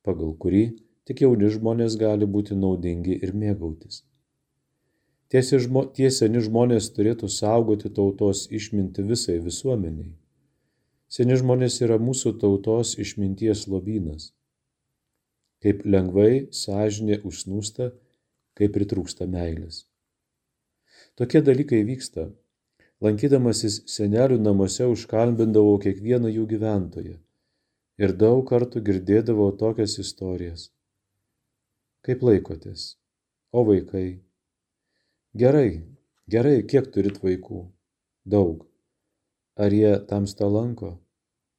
pagal 0.06 0.36
kurį 0.42 0.66
tik 1.08 1.24
jauni 1.26 1.52
žmonės 1.54 1.96
gali 2.02 2.28
būti 2.36 2.58
naudingi 2.60 3.18
ir 3.24 3.34
mėgautis. 3.36 4.04
Tie 5.34 5.42
seni 6.14 6.42
žmonės 6.48 6.92
turėtų 6.94 7.30
saugoti 7.34 7.90
tautos 7.90 8.46
išminti 8.54 9.06
visai 9.10 9.40
visuomeniai. 9.42 10.14
Seni 11.10 11.38
žmonės 11.42 11.80
yra 11.86 11.98
mūsų 12.02 12.36
tautos 12.42 12.94
išminties 13.02 13.66
lobynas. 13.72 14.32
Kaip 15.66 15.82
lengvai 15.86 16.48
sąžinė 16.54 17.22
užsnūsta, 17.26 17.92
kai 18.54 18.70
pritrūksta 18.70 19.26
meilės. 19.26 19.86
Tokie 21.16 21.42
dalykai 21.42 21.82
vyksta. 21.88 22.30
Lankydamasis 23.04 23.82
senelių 23.92 24.38
namuose 24.40 24.86
užkalbindavau 24.88 25.80
kiekvieną 25.84 26.32
jų 26.32 26.46
gyventoją 26.54 27.18
ir 28.02 28.14
daug 28.20 28.44
kartų 28.50 28.82
girdėdavau 28.90 29.50
tokias 29.60 29.98
istorijas. 30.04 30.70
Kaip 32.06 32.24
laikotės? 32.24 32.96
O 33.52 33.64
vaikai? 33.68 34.25
Gerai, 35.36 35.84
gerai, 36.32 36.62
kiek 36.64 36.86
turit 36.96 37.18
vaikų? 37.20 37.66
Daug. 38.24 38.62
Ar 39.60 39.74
jie 39.76 39.90
tamsta 40.08 40.48
lanko? 40.48 40.94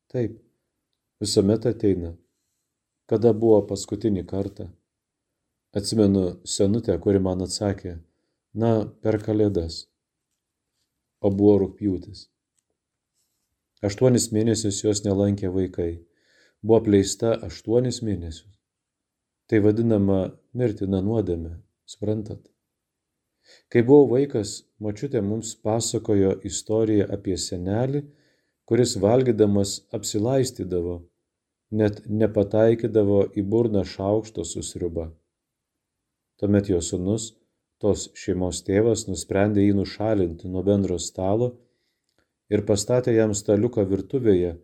Taip. 0.09 0.39
Visuomet 1.21 1.67
ateina. 1.69 2.15
kada 3.07 3.33
buvo 3.33 3.59
paskutinį 3.69 4.25
kartą. 4.31 4.67
Atsimenu 5.77 6.23
senutę, 6.55 6.97
kuri 7.05 7.21
man 7.27 7.45
atsakė, 7.45 7.93
na, 8.55 8.73
per 9.03 9.21
kalėdas. 9.27 9.77
O 11.21 11.31
buvo 11.31 11.59
rūpjūtis. 11.67 12.25
Aštuonis 13.85 14.31
mėnesius 14.33 14.83
jos 14.83 15.05
nelankė 15.05 15.53
vaikai. 15.53 15.93
Buvo 16.65 16.81
apleista 16.81 17.37
aštuonis 17.51 18.03
mėnesius. 18.03 18.57
Tai 19.47 19.63
vadinama 19.69 20.21
mirtina 20.57 21.05
nuodėme, 21.05 21.59
suprantat? 21.85 22.56
Kai 23.73 23.83
buvau 23.87 24.09
vaikas, 24.13 24.53
mačiutė 24.83 25.23
mums 25.23 25.55
pasakojo 25.67 26.37
istoriją 26.51 27.09
apie 27.17 27.37
senelį, 27.41 28.03
kuris 28.67 28.97
valgydamas 29.03 29.77
apsilaistydavo, 29.99 30.97
net 31.81 32.03
nepataikydavo 32.23 33.21
į 33.39 33.47
burną 33.55 33.83
šaukšto 33.87 34.45
su 34.45 34.63
sriuba. 34.67 35.09
Tuomet 36.41 36.71
jo 36.71 36.81
sunus, 36.85 37.31
tos 37.83 38.09
šeimos 38.19 38.63
tėvas, 38.67 39.07
nusprendė 39.11 39.65
jį 39.67 39.77
nušalinti 39.81 40.51
nuo 40.53 40.63
bendro 40.67 40.99
stalo 41.03 41.53
ir 42.53 42.63
pastatė 42.69 43.15
jam 43.17 43.35
staliuką 43.35 43.87
virtuvėje, 43.91 44.57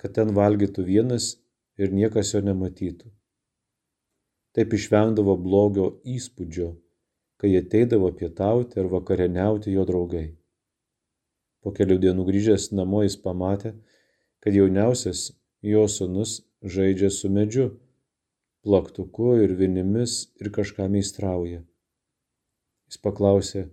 kad 0.00 0.14
ten 0.18 0.32
valgytų 0.36 0.84
vienas 0.88 1.32
ir 1.78 1.92
niekas 1.94 2.34
jo 2.34 2.42
nematytų. 2.44 3.10
Taip 4.52 4.74
išvengdavo 4.76 5.36
blogio 5.40 5.86
įspūdžio, 6.16 6.72
kai 7.42 7.56
ateidavo 7.58 8.12
pietauti 8.14 8.78
ar 8.78 8.86
vakarieniauti 8.90 9.72
jo 9.74 9.82
draugai. 9.88 10.28
Po 11.62 11.72
kelių 11.74 11.96
dienų 12.04 12.26
grįžęs 12.28 12.68
namo 12.78 13.00
jis 13.02 13.16
pamatė, 13.24 13.72
kad 14.42 14.54
jauniausias 14.54 15.24
jo 15.72 15.82
sunus 15.90 16.36
žaidžia 16.62 17.10
su 17.10 17.30
medžiu, 17.34 17.66
plaktuku 18.62 19.34
ir 19.42 19.56
vinimis 19.58 20.16
ir 20.38 20.52
kažką 20.54 20.86
meistrauja. 20.94 21.64
Jis 22.86 23.02
paklausė, 23.02 23.66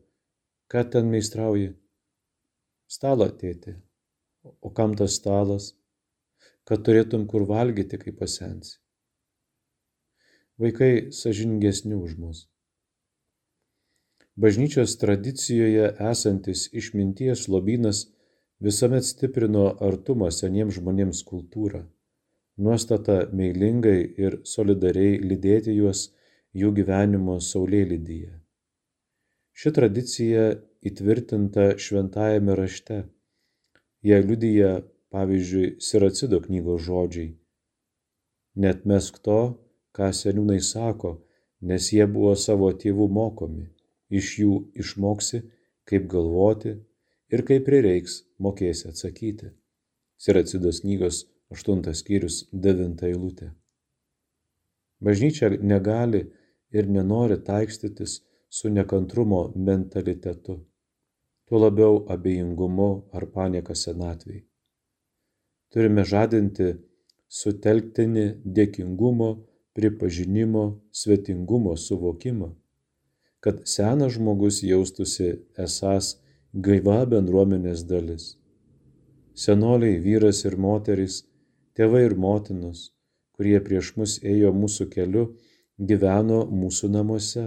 ką 0.73 0.85
ten 0.89 1.13
meistrauji? 1.13 1.75
Stalą, 2.89 3.29
tėti. 3.37 3.77
O 4.65 4.73
kam 4.73 4.97
tas 4.97 5.21
stalas? 5.21 5.75
Kad 6.65 6.81
turėtum 6.89 7.29
kur 7.29 7.45
valgyti, 7.45 8.01
kai 8.01 8.17
pasensi. 8.17 8.79
Vaikai 10.57 11.11
sažiningesni 11.13 11.93
už 11.97 12.17
mus. 12.17 12.47
Bažnyčios 14.39 14.93
tradicijoje 14.97 15.87
esantis 16.11 16.69
išminties 16.81 17.47
lobynas 17.51 17.97
visuomet 18.63 19.03
stiprino 19.03 19.63
artumą 19.87 20.29
seniems 20.31 20.77
žmonėms 20.77 21.25
kultūrą, 21.27 21.81
nuostata 22.65 23.17
meilingai 23.39 23.97
ir 24.25 24.37
solidariai 24.51 25.17
lydėti 25.31 25.73
juos 25.75 26.03
jų 26.61 26.71
gyvenimo 26.77 27.35
saulėlydyje. 27.47 28.31
Ši 29.59 29.73
tradicija 29.75 30.45
įtvirtinta 30.87 31.65
šventajame 31.85 32.55
rašte. 32.55 32.99
Jie 34.07 34.21
liudyja, 34.23 34.69
pavyzdžiui, 35.11 35.73
Siracido 35.83 36.39
knygos 36.45 36.85
žodžiai. 36.85 37.33
Net 38.63 38.87
mesk 38.87 39.19
to, 39.27 39.41
ką 39.91 40.13
seniūnai 40.21 40.61
sako, 40.63 41.13
nes 41.59 41.91
jie 41.91 42.07
buvo 42.07 42.37
savo 42.39 42.71
tėvų 42.85 43.09
mokomi. 43.19 43.67
Iš 44.09 44.29
jų 44.41 44.53
išmoksi, 44.81 45.43
kaip 45.89 46.07
galvoti 46.09 46.75
ir 47.29 47.45
kaip 47.45 47.65
prireiks 47.67 48.23
mokėsi 48.41 48.89
atsakyti. 48.89 49.51
Siracidos 50.19 50.81
knygos 50.83 51.23
8 51.53 51.93
skyrius 51.95 52.43
9 52.53 53.05
eilutė. 53.09 53.53
Bažnyčia 54.99 55.49
negali 55.61 56.25
ir 56.75 56.89
nenori 56.89 57.37
taikstytis 57.45 58.19
su 58.49 58.69
nekantrumo 58.69 59.41
mentalitetu, 59.55 60.57
tuo 61.45 61.57
labiau 61.63 62.03
abejingumu 62.13 62.89
ar 63.13 63.25
panieka 63.33 63.75
senatvei. 63.75 64.43
Turime 65.71 66.03
žadinti 66.03 66.73
sutelktinį 67.29 68.25
dėkingumo, 68.57 69.29
pripažinimo, 69.77 70.63
svetingumo 70.91 71.75
suvokimą, 71.77 72.49
kad 73.43 73.61
senas 73.67 74.15
žmogus 74.17 74.63
jaustųsi 74.63 75.29
esas 75.65 76.17
gaiva 76.67 76.99
bendruomenės 77.13 77.85
dalis. 77.91 78.33
Senoliai, 79.33 79.99
vyras 80.03 80.43
ir 80.45 80.57
moteris, 80.57 81.23
tėvai 81.75 82.03
ir 82.09 82.15
motinos, 82.19 82.89
kurie 83.35 83.59
prieš 83.63 83.93
mus 83.95 84.17
ėjo 84.33 84.51
mūsų 84.51 84.89
keliu, 84.95 85.25
gyveno 85.79 86.43
mūsų 86.51 86.89
namuose 86.91 87.45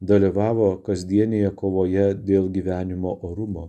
dalyvavo 0.00 0.68
kasdienėje 0.86 1.50
kovoje 1.56 2.06
dėl 2.14 2.48
gyvenimo 2.52 3.16
orumo. 3.22 3.66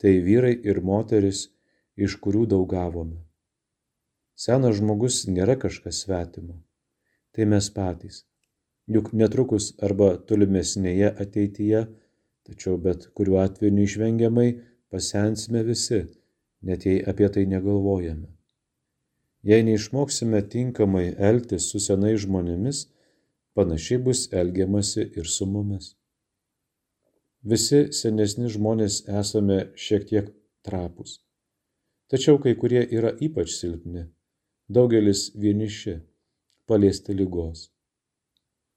Tai 0.00 0.12
vyrai 0.24 0.56
ir 0.64 0.80
moteris, 0.80 1.48
iš 1.96 2.16
kurių 2.24 2.46
daug 2.46 2.66
gavome. 2.68 3.20
Senas 4.34 4.78
žmogus 4.80 5.26
nėra 5.28 5.56
kažkas 5.60 6.04
svetimo. 6.04 6.62
Tai 7.36 7.44
mes 7.44 7.68
patys. 7.70 8.24
Juk 8.90 9.12
netrukus 9.14 9.70
arba 9.86 10.16
tolimesnėje 10.26 11.12
ateityje, 11.24 11.84
tačiau 12.48 12.78
bet 12.86 13.06
kuriuo 13.14 13.38
atveju 13.44 13.76
neišvengiamai 13.76 14.48
pasensime 14.90 15.62
visi, 15.68 16.00
net 16.66 16.86
jei 16.88 16.98
apie 17.12 17.28
tai 17.30 17.46
negalvojame. 17.52 18.26
Jei 19.46 19.62
neišmoksime 19.64 20.42
tinkamai 20.52 21.06
elgtis 21.30 21.70
su 21.70 21.80
senais 21.80 22.20
žmonėmis, 22.26 22.82
panašiai 23.54 24.02
bus 24.04 24.26
elgiamasi 24.42 25.06
ir 25.16 25.30
su 25.36 25.46
mumis. 25.46 25.94
Visi 27.50 27.86
senesni 27.96 28.50
žmonės 28.52 29.00
esame 29.22 29.60
šiek 29.86 30.06
tiek 30.10 30.26
trapus. 30.66 31.20
Tačiau 32.10 32.42
kai 32.42 32.52
kurie 32.58 32.82
yra 32.98 33.14
ypač 33.26 33.54
silpni, 33.54 34.08
daugelis 34.68 35.30
vieniši, 35.38 36.00
paliesti 36.66 37.14
lygos. 37.16 37.70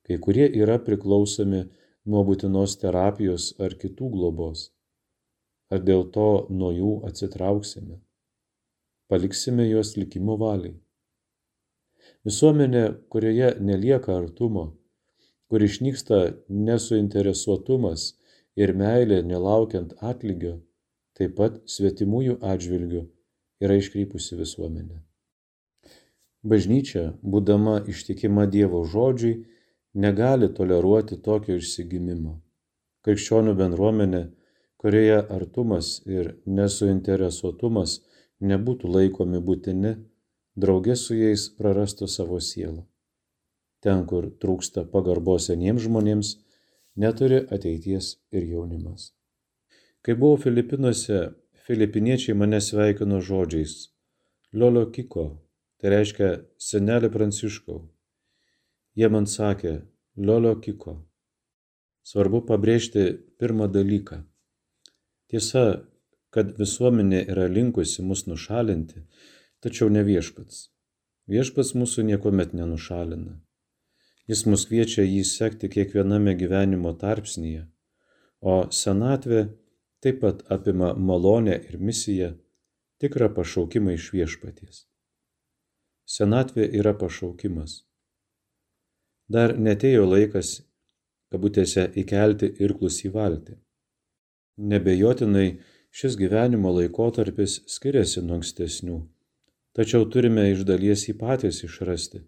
Kai 0.04 0.18
kurie 0.20 0.50
yra 0.62 0.80
priklausomi 0.84 1.64
nuo 2.12 2.24
būtinos 2.28 2.76
terapijos 2.82 3.52
ar 3.64 3.76
kitų 3.80 4.10
globos. 4.16 4.70
Ar 5.72 5.84
dėl 5.88 6.04
to 6.16 6.30
nuo 6.52 6.72
jų 6.76 6.94
atsitrauksime? 7.08 8.02
Paliksime 9.08 9.68
juos 9.70 9.96
likimo 9.98 10.36
valiai. 10.42 10.76
Visuomenė, 12.28 12.84
kurioje 13.12 13.54
nelieka 13.64 14.18
artumo, 14.18 14.66
kur 15.48 15.64
išnyksta 15.64 16.20
nesuinteresuotumas 16.50 18.06
ir 18.60 18.76
meilė 18.80 19.22
nelaukiant 19.24 19.96
atlygio, 20.12 20.58
taip 21.16 21.36
pat 21.40 21.60
svetimųjų 21.70 22.38
atžvilgių 22.54 23.04
yra 23.64 23.80
iškrypusi 23.80 24.40
visuomenė. 24.40 25.00
Bažnyčia, 26.44 27.14
būdama 27.24 27.78
ištikima 27.88 28.50
Dievo 28.52 28.84
žodžiui, 28.84 29.46
negali 29.94 30.50
toleruoti 30.54 31.20
tokio 31.22 31.58
išsigimimo. 31.60 32.40
Krikščionių 33.04 33.54
bendruomenė, 33.60 34.24
kurioje 34.82 35.20
artumas 35.38 36.00
ir 36.08 36.34
nesuinteresuotumas 36.46 38.00
nebūtų 38.42 38.90
laikomi 38.96 39.40
būtini, 39.40 39.94
drauge 40.56 40.96
su 41.00 41.18
jais 41.18 41.48
prarastų 41.58 42.08
savo 42.08 42.40
sielą. 42.40 42.84
Ten, 43.84 44.06
kur 44.08 44.30
trūksta 44.40 44.86
pagarbos 44.90 45.50
seniems 45.50 45.84
žmonėms, 45.86 46.36
neturi 46.96 47.42
ateities 47.52 48.16
ir 48.32 48.48
jaunimas. 48.48 49.12
Kai 50.04 50.16
buvau 50.20 50.40
Filipinuose, 50.40 51.34
filipiniečiai 51.68 52.36
mane 52.36 52.60
sveikino 52.62 53.22
žodžiais 53.24 53.90
Liolio 54.54 54.86
Kiko, 54.92 55.26
tai 55.80 55.96
reiškia 55.96 56.30
senelį 56.60 57.10
Pranciškau. 57.12 57.80
Jie 58.94 59.10
man 59.10 59.26
sakė 59.26 59.74
Liolio 60.22 60.54
Kiko. 60.62 61.00
Svarbu 62.06 62.44
pabrėžti 62.46 63.06
pirmą 63.42 63.66
dalyką. 63.74 64.20
Tiesa, 65.32 65.64
kad 66.30 66.52
visuomenė 66.60 67.24
yra 67.34 67.48
linkusi 67.50 68.04
mus 68.06 68.28
nušalinti, 68.28 69.02
tačiau 69.66 69.90
ne 69.90 70.04
viešpats. 70.06 70.68
Viešpats 71.34 71.72
mūsų 71.80 72.06
niekuomet 72.10 72.54
nenušalina. 72.54 73.40
Jis 74.30 74.44
mus 74.46 74.66
kviečia 74.70 75.06
jį 75.08 75.24
sekti 75.26 75.70
kiekviename 75.74 76.36
gyvenimo 76.40 76.92
tarpsnyje, 77.00 77.64
o 78.42 78.56
senatvė 78.82 79.42
taip 80.04 80.20
pat 80.22 80.44
apima 80.54 80.92
malonę 80.94 81.56
ir 81.70 81.80
misiją, 81.80 82.30
tikrą 83.02 83.32
pašaukimą 83.40 83.98
iš 83.98 84.12
viešpaties. 84.14 84.84
Senatvė 86.18 86.70
yra 86.80 86.94
pašaukimas. 87.00 87.82
Dar 89.34 89.56
netėjo 89.68 90.06
laikas, 90.10 90.56
kabutėse, 91.34 91.88
įkelti 92.04 92.52
irklus 92.66 93.00
į 93.08 93.14
valtį. 93.16 93.58
Nebejotinai 94.74 95.48
šis 95.94 96.20
gyvenimo 96.20 96.76
laikotarpis 96.78 97.62
skiriasi 97.76 98.22
nuo 98.22 98.40
ankstesnių 98.42 99.00
tačiau 99.74 100.06
turime 100.10 100.46
iš 100.52 100.64
dalies 100.70 101.08
jį 101.08 101.16
patys 101.20 101.62
išrasti, 101.68 102.24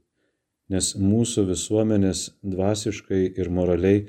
nes 0.73 0.93
mūsų 1.01 1.45
visuomenės 1.51 2.23
dvasiškai 2.53 3.21
ir 3.41 3.51
moraliai 3.57 4.05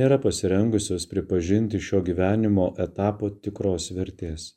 nėra 0.00 0.18
pasirengusios 0.22 1.06
pripažinti 1.10 1.80
šio 1.86 2.02
gyvenimo 2.06 2.72
etapo 2.86 3.30
tikros 3.44 3.90
vertės. 3.94 4.50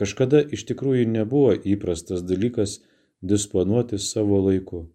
Kažkada 0.00 0.40
iš 0.56 0.64
tikrųjų 0.70 1.10
nebuvo 1.10 1.52
įprastas 1.74 2.22
dalykas 2.24 2.78
disponuoti 3.20 3.98
savo 4.00 4.38
laiku. 4.46 4.86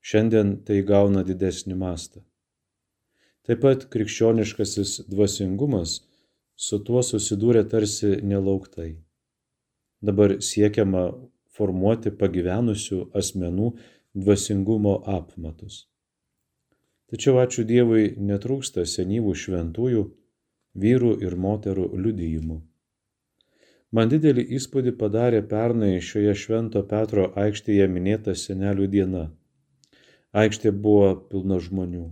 Šiandien 0.00 0.56
tai 0.64 0.80
gauna 0.86 1.22
didesnį 1.26 1.76
mastą. 1.76 2.22
Taip 3.44 3.60
pat 3.64 3.86
krikščioniškasis 3.92 5.06
dvasingumas 5.10 5.98
su 6.56 6.78
tuo 6.84 7.02
susidūrė 7.04 7.64
tarsi 7.68 8.16
nelauktai. 8.32 8.90
Dabar 10.00 10.38
siekiama 10.44 11.04
formuoti 11.56 12.12
pagyvenusių 12.22 13.00
asmenų 13.20 13.70
dvasingumo 14.24 14.96
apmatus. 15.18 15.84
Tačiau 17.10 17.40
ačiū 17.42 17.66
Dievui 17.66 18.04
netrūksta 18.30 18.86
senyvų 18.86 19.34
šventųjų, 19.42 20.02
vyrų 20.84 21.14
ir 21.26 21.36
moterų 21.44 21.86
liudijimų. 22.04 22.60
Man 23.90 24.10
didelį 24.12 24.44
įspūdį 24.56 24.92
padarė 24.98 25.40
pernai 25.52 25.96
šioje 26.08 26.36
Švento 26.44 26.84
Petro 26.86 27.24
aikštėje 27.44 27.88
minėta 27.90 28.36
senelių 28.38 28.86
diena. 28.92 29.24
Aikštė 30.32 30.70
buvo 30.70 31.12
pilna 31.30 31.58
žmonių. 31.58 32.06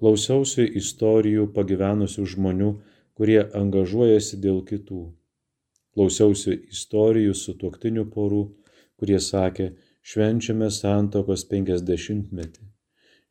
Klausiausi 0.00 0.64
istorijų 0.80 1.50
pagyvenusių 1.56 2.26
žmonių, 2.34 2.74
kurie 3.14 3.40
angažuojasi 3.62 4.38
dėl 4.40 4.62
kitų 4.64 5.02
klausiausi 5.94 6.54
istorijų 6.70 7.34
sutuoktinių 7.36 8.06
porų, 8.14 8.42
kurie 9.00 9.18
sakė, 9.20 9.70
švenčiame 10.10 10.70
santokos 10.72 11.44
penkiasdešimtmetį, 11.50 12.62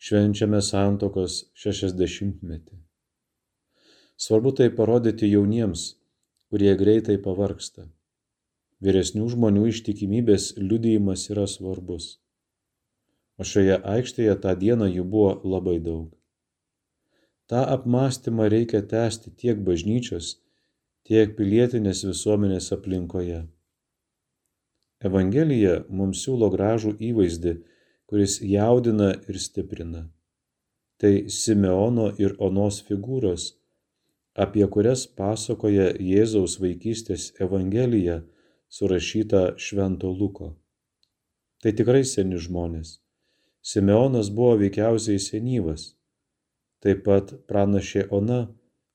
švenčiame 0.08 0.62
santokos 0.66 1.40
šešiasdešimtmetį. 1.64 2.78
Svarbu 4.20 4.52
tai 4.60 4.68
parodyti 4.76 5.32
jauniems, 5.32 5.86
kurie 6.52 6.76
greitai 6.76 7.18
pavarksta. 7.24 7.88
Vyresnių 8.84 9.28
žmonių 9.34 9.66
ištikimybės 9.72 10.54
liudijimas 10.60 11.26
yra 11.32 11.46
svarbus. 11.48 12.18
O 13.40 13.46
šioje 13.48 13.78
aikštėje 13.96 14.36
tą 14.44 14.56
dieną 14.60 14.90
jų 14.92 15.06
buvo 15.14 15.32
labai 15.56 15.78
daug. 15.84 16.10
Ta 17.50 17.64
apmąstymą 17.76 18.50
reikia 18.54 18.82
tęsti 18.94 19.32
tiek 19.42 19.62
bažnyčios, 19.70 20.34
tiek 21.08 21.32
pilietinės 21.38 22.04
visuomenės 22.10 22.68
aplinkoje. 22.76 23.40
Evangelija 25.10 25.80
mums 25.90 26.26
siūlo 26.26 26.52
gražų 26.54 26.94
įvaizdį, 27.10 27.56
kuris 28.12 28.38
jaudina 28.44 29.14
ir 29.32 29.40
stiprina. 29.40 30.04
Tai 31.00 31.14
Simeono 31.32 32.12
ir 32.20 32.36
Onos 32.44 32.82
figūros, 32.84 33.54
apie 34.36 34.68
kurias 34.68 35.08
pasakoja 35.08 35.94
Jėzaus 35.96 36.60
vaikystės 36.60 37.32
Evangelija 37.40 38.20
surašyta 38.68 39.54
Švento 39.58 40.12
Luko. 40.12 40.58
Tai 41.64 41.72
tikrai 41.80 42.04
seni 42.04 42.38
žmonės. 42.38 43.00
Simeonas 43.62 44.30
buvo 44.32 44.56
veikiausiai 44.62 45.20
senyvas. 45.20 45.94
Taip 46.80 47.04
pat 47.04 47.34
pranašė 47.52 48.06
Ona 48.16 48.40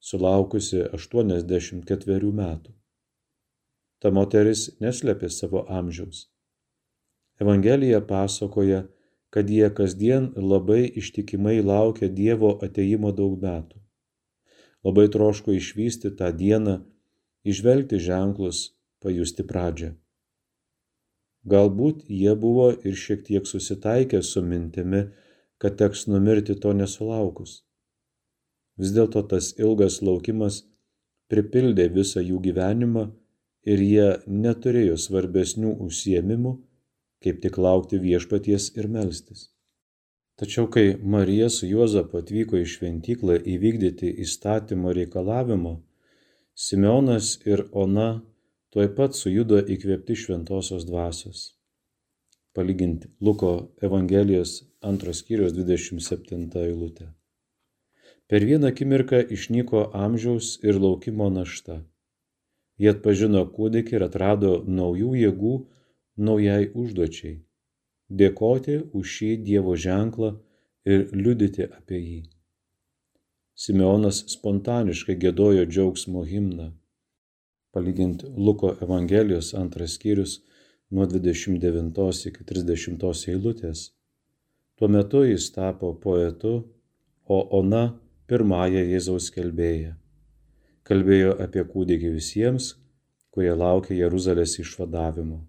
sulaukusi 0.00 0.86
84 0.96 2.32
metų. 2.32 2.72
Ta 4.00 4.12
moteris 4.12 4.68
neslėpė 4.80 5.28
savo 5.32 5.64
amžiaus. 5.68 6.26
Evangelija 7.40 8.00
pasakoja, 8.00 8.84
kad 9.34 9.50
jie 9.50 9.68
kasdien 9.74 10.30
labai 10.36 10.84
ištikimai 11.00 11.58
laukia 11.60 12.08
Dievo 12.08 12.54
ateimo 12.62 13.10
daug 13.12 13.40
metų. 13.42 13.80
Labai 14.84 15.08
troško 15.10 15.56
išvysti 15.56 16.12
tą 16.18 16.30
dieną, 16.36 16.78
išvelgti 17.44 17.98
ženklus, 17.98 18.70
pajusti 19.02 19.44
pradžią. 19.48 19.90
Galbūt 21.52 22.06
jie 22.08 22.32
buvo 22.40 22.70
ir 22.72 22.96
šiek 22.96 23.24
tiek 23.26 23.46
susitaikę 23.48 24.22
su 24.22 24.42
mintimi, 24.42 25.02
kad 25.60 25.76
teks 25.80 26.06
numirti 26.08 26.56
to 26.60 26.72
nesulaukus. 26.76 27.58
Vis 28.80 28.94
dėlto 28.96 29.22
tas 29.30 29.52
ilgas 29.60 30.00
laukimas 30.02 30.62
pripildė 31.30 31.90
visą 31.92 32.22
jų 32.24 32.40
gyvenimą 32.48 33.04
ir 33.74 33.82
jie 33.84 34.08
neturėjo 34.44 34.96
svarbesnių 35.00 35.74
užsiemimų, 35.86 36.54
kaip 37.24 37.40
tik 37.44 37.58
laukti 37.66 38.00
viešpaties 38.00 38.72
ir 38.78 38.88
melstis. 38.96 39.50
Tačiau 40.40 40.66
kai 40.66 40.96
Marija 41.14 41.48
su 41.52 41.68
Juozapu 41.70 42.18
atvyko 42.18 42.58
į 42.58 42.66
šventyklą 42.72 43.36
įvykdyti 43.54 44.10
įstatymo 44.24 44.92
reikalavimo, 44.96 45.74
Simeonas 46.54 47.36
ir 47.46 47.64
Ona 47.72 48.08
tuoj 48.74 48.88
pat 48.96 49.14
sujudo 49.14 49.60
įkvėpti 49.70 50.16
šventosios 50.18 50.82
dvasios. 50.88 51.42
Palyginti 52.58 53.06
Luko 53.22 53.52
Evangelijos 53.86 54.54
antros 54.82 55.20
skyrius 55.22 55.54
27 55.54 56.48
eilutę. 56.58 57.06
Per 58.26 58.42
vieną 58.50 58.72
akimirką 58.72 59.22
išnyko 59.36 59.84
amžiaus 60.06 60.50
ir 60.66 60.82
laukimo 60.82 61.30
našta. 61.30 61.78
Jie 62.82 62.90
atpažino 62.96 63.46
kūdikį 63.54 64.00
ir 64.00 64.08
atrado 64.10 64.52
naujų 64.66 65.14
jėgų 65.22 65.56
naujai 66.28 66.66
užduočiai- 66.74 67.36
dėkoti 68.22 68.80
už 68.90 69.16
šį 69.16 69.34
Dievo 69.46 69.78
ženklą 69.88 70.36
ir 70.84 71.10
liudyti 71.14 71.70
apie 71.70 72.00
jį. 72.02 72.22
Simeonas 73.54 74.24
spontaniškai 74.34 75.14
gėdojo 75.14 75.62
džiaugsmo 75.62 76.26
himną. 76.26 76.74
Palyginti 77.74 78.30
Luko 78.36 78.76
Evangelijos 78.84 79.50
antras 79.58 79.96
skyrius 79.98 80.38
nuo 80.90 81.06
29 81.10 82.28
iki 82.30 82.44
30 82.50 83.26
eilutės. 83.32 83.88
Tuo 84.78 84.88
metu 84.88 85.24
jis 85.26 85.50
tapo 85.54 85.90
poetu, 86.04 86.54
o 87.26 87.38
Ona 87.58 87.82
pirmąją 88.30 88.84
Jėzaus 88.92 89.30
kelbėją. 89.34 89.94
Kalbėjo 90.86 91.34
apie 91.44 91.64
kūdikį 91.72 92.12
visiems, 92.14 92.74
kurie 93.34 93.54
laukia 93.56 93.96
Jeruzalės 93.98 94.58
išvadavimo. 94.62 95.40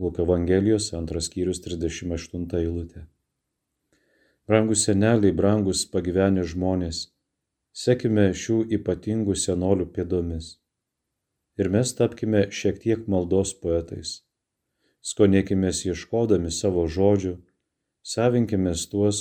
Luko 0.00 0.24
Evangelijos 0.24 0.92
antras 0.96 1.28
skyrius 1.28 1.60
38 1.66 2.46
eilutė. 2.62 3.04
Brangus 4.48 4.86
seneliai, 4.88 5.34
brangus 5.36 5.84
pagyvenę 5.92 6.46
žmonės, 6.54 7.02
sekime 7.84 8.30
šių 8.32 8.62
ypatingų 8.78 9.36
senolių 9.36 9.90
pėdomis. 9.94 10.54
Ir 11.60 11.68
mes 11.68 11.92
tapkime 11.96 12.46
šiek 12.56 12.78
tiek 12.80 13.06
maldos 13.12 13.52
poetais. 13.62 14.20
Skonėkime 15.04 15.72
ieškodami 15.72 16.52
savo 16.52 16.86
žodžių, 16.88 17.34
savinkime 18.12 18.72
tuos, 18.92 19.20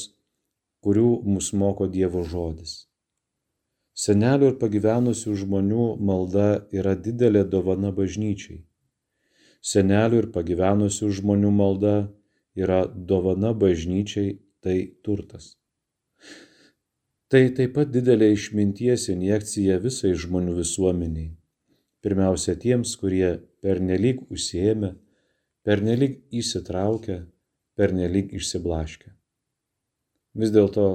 kurių 0.84 1.10
mus 1.28 1.52
moko 1.54 1.88
Dievo 1.88 2.24
žodis. 2.24 2.86
Senelių 4.00 4.54
ir 4.54 4.58
pagyvenusių 4.62 5.36
žmonių 5.42 5.86
malda 6.10 6.48
yra 6.72 6.96
didelė 6.96 7.44
dovana 7.44 7.92
bažnyčiai. 7.96 8.62
Senelių 9.72 10.22
ir 10.24 10.28
pagyvenusių 10.36 11.10
žmonių 11.20 11.52
malda 11.52 11.96
yra 12.56 12.86
dovana 12.88 13.52
bažnyčiai, 13.52 14.38
tai 14.64 14.78
turtas. 15.04 15.58
Tai 17.30 17.44
taip 17.58 17.76
pat 17.76 17.92
didelė 17.92 18.32
išminties 18.36 19.10
injekcija 19.12 19.78
visai 19.84 20.16
žmonių 20.16 20.56
visuomeniai. 20.64 21.39
Pirmiausia 22.06 22.56
tiems, 22.56 22.96
kurie 23.00 23.40
pernelyg 23.64 24.22
užsiemę, 24.32 24.94
pernelyg 25.68 26.20
įsitraukę, 26.32 27.26
pernelyg 27.76 28.32
išsiblaškę. 28.40 29.12
Vis 30.40 30.54
dėlto 30.56 30.86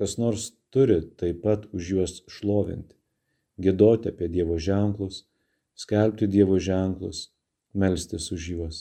kas 0.00 0.16
nors 0.18 0.50
turi 0.74 1.00
taip 1.20 1.42
pat 1.44 1.66
už 1.76 1.88
juos 1.94 2.12
šlovinti, 2.34 2.96
gėdoti 3.60 4.10
apie 4.10 4.30
Dievo 4.32 4.56
ženklus, 4.56 5.24
skelbti 5.76 6.28
Dievo 6.30 6.58
ženklus, 6.58 7.28
melstis 7.74 8.30
už 8.34 8.46
juos. 8.54 8.78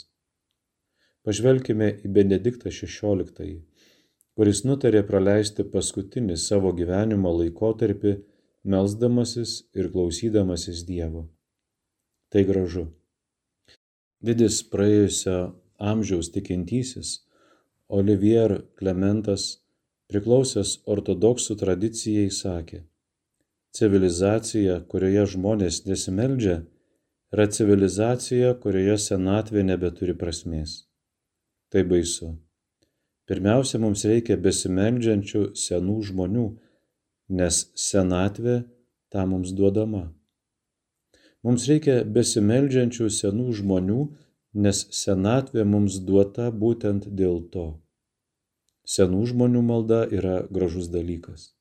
Pažvelkime 1.27 1.89
į 2.05 2.11
Benediktą 2.15 2.71
XVI, 2.71 3.57
kuris 4.39 4.63
nutarė 4.63 5.03
praleisti 5.09 5.65
paskutinį 5.73 6.37
savo 6.39 6.71
gyvenimo 6.77 7.33
laikotarpį 7.41 8.15
melzdamasis 8.63 9.59
ir 9.75 9.91
klausydamasis 9.91 10.85
Dievo. 10.87 11.27
Tai 12.29 12.43
gražu. 12.45 12.85
Didis 14.21 14.59
praėjusio 14.69 15.37
amžiaus 15.79 16.29
tikintysis 16.35 17.15
Olivier 17.89 18.59
Klementas 18.77 19.45
priklausęs 20.11 20.75
ortodoksų 20.89 21.55
tradicijai 21.61 22.27
sakė, 22.33 22.83
civilizacija, 23.77 24.75
kurioje 24.91 25.25
žmonės 25.33 25.83
nesimeldžia, 25.87 26.59
yra 27.33 27.47
civilizacija, 27.53 28.53
kurioje 28.61 28.99
senatvė 29.05 29.65
nebeturi 29.71 30.17
prasmės. 30.17 30.83
Tai 31.69 31.85
baisu. 31.89 32.35
Pirmiausia, 33.29 33.77
mums 33.81 34.05
reikia 34.09 34.37
besimeldžiančių 34.41 35.43
senų 35.63 35.97
žmonių, 36.09 36.47
nes 37.41 37.61
senatvė 37.77 38.63
tą 39.13 39.25
mums 39.29 39.53
duodama. 39.53 40.07
Mums 41.47 41.67
reikia 41.71 42.01
besimeldžiančių 42.15 43.07
senų 43.15 43.53
žmonių, 43.59 43.99
nes 44.65 44.81
senatvė 44.95 45.63
mums 45.63 45.99
duota 46.07 46.49
būtent 46.63 47.07
dėl 47.21 47.39
to. 47.53 47.67
Senų 48.89 49.21
žmonių 49.31 49.61
malda 49.63 50.01
yra 50.19 50.41
gražus 50.51 50.89
dalykas. 50.91 51.53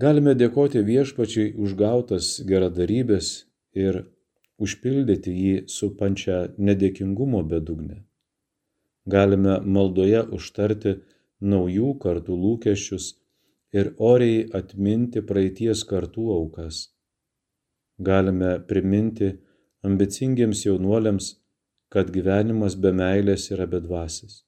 Galime 0.00 0.32
dėkoti 0.38 0.80
viešpačiai 0.86 1.52
už 1.60 1.74
gautas 1.76 2.38
geradarybės 2.48 3.32
ir 3.76 3.98
užpildyti 4.62 5.34
jį 5.34 5.54
supančią 5.74 6.38
nedėkingumo 6.56 7.42
bedugnę. 7.50 7.98
Galime 9.04 9.58
maldoje 9.76 10.22
užtarti 10.38 10.94
naujų 11.42 11.92
kartų 12.06 12.38
lūkesčius 12.46 13.10
ir 13.74 13.92
oriai 13.98 14.46
atminti 14.54 15.20
praeities 15.20 15.84
kartų 15.92 16.30
aukas. 16.38 16.91
Galime 18.08 18.52
priminti 18.68 19.28
ambicingiems 19.86 20.64
jaunuoliams, 20.66 21.26
kad 21.92 22.10
gyvenimas 22.14 22.74
be 22.82 22.90
meilės 23.02 23.50
yra 23.54 23.66
bedvasis. 23.74 24.42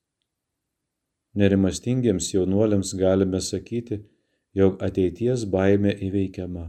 Nerimastingiems 1.39 2.31
jaunuoliams 2.35 2.95
galime 2.99 3.41
sakyti, 3.43 4.01
jog 4.59 4.79
ateities 4.87 5.45
baimė 5.55 5.93
įveikiama. 6.09 6.69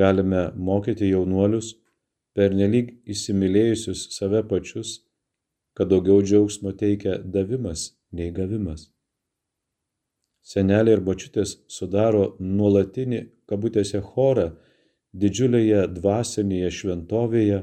Galime 0.00 0.42
mokyti 0.68 1.10
jaunuolius, 1.10 1.72
pernelyg 2.36 2.92
įsimylėjusius 3.14 4.06
save 4.14 4.44
pačius, 4.50 5.00
kad 5.74 5.90
daugiau 5.90 6.22
džiaugsmo 6.22 6.72
teikia 6.78 7.18
davimas 7.18 7.90
nei 8.12 8.30
gavimas. 8.34 8.88
Seneliai 10.42 10.96
ir 10.96 11.02
bačiutės 11.04 11.56
sudaro 11.68 12.36
nuolatinį 12.40 13.20
kabutėse 13.50 14.00
chorą 14.12 14.52
didžiulėje 15.22 15.84
dvasinėje 15.98 16.70
šventovėje, 16.78 17.60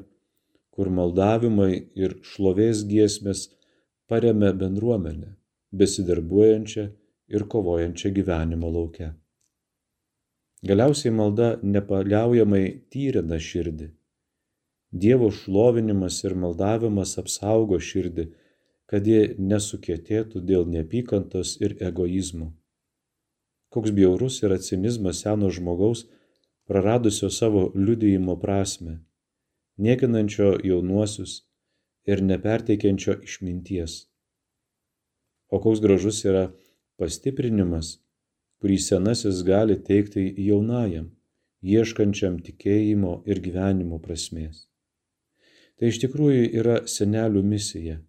kur 0.76 0.92
maldavimai 1.00 1.74
ir 1.96 2.18
šlovės 2.32 2.84
giesmės 2.90 3.48
paremia 4.12 4.52
bendruomenę, 4.54 5.36
besidarbuojančią 5.82 6.88
ir 7.36 7.46
kovojančią 7.54 8.12
gyvenimo 8.18 8.72
lauke. 8.78 9.14
Galiausiai 10.66 11.14
malda 11.14 11.52
nepaliaujamai 11.62 12.66
tyrina 12.94 13.38
širdį. 13.48 13.92
Dievo 15.06 15.30
šlovinimas 15.38 16.22
ir 16.24 16.36
maldavimas 16.42 17.18
apsaugo 17.22 17.80
širdį, 17.90 18.26
kad 18.90 19.08
ji 19.10 19.36
nesukėtėtų 19.52 20.42
dėl 20.50 20.68
neapykantos 20.70 21.56
ir 21.62 21.76
egoizmo. 21.90 22.52
Koks 23.74 23.92
bjaurus 23.98 24.40
yra 24.46 24.58
cinizmas 24.62 25.24
seno 25.26 25.50
žmogaus, 25.52 26.06
praradusio 26.66 27.30
savo 27.30 27.72
liudijimo 27.76 28.40
prasme, 28.40 29.00
niekinančio 29.78 30.58
jaunuosius 30.64 31.34
ir 32.06 32.24
neperteikiančio 32.24 33.20
išminties. 33.24 33.98
O 35.50 35.60
koks 35.62 35.82
gražus 35.82 36.24
yra 36.26 36.46
pastiprinimas, 36.98 37.92
kurį 38.62 38.78
senasis 38.82 39.44
gali 39.46 39.76
teikti 39.90 40.24
jaunajam, 40.48 41.12
ieškančiam 41.62 42.40
tikėjimo 42.46 43.20
ir 43.30 43.42
gyvenimo 43.46 44.00
prasmės. 44.02 44.66
Tai 45.78 45.92
iš 45.92 46.00
tikrųjų 46.02 46.48
yra 46.62 46.78
senelių 46.90 47.44
misija, 47.46 48.00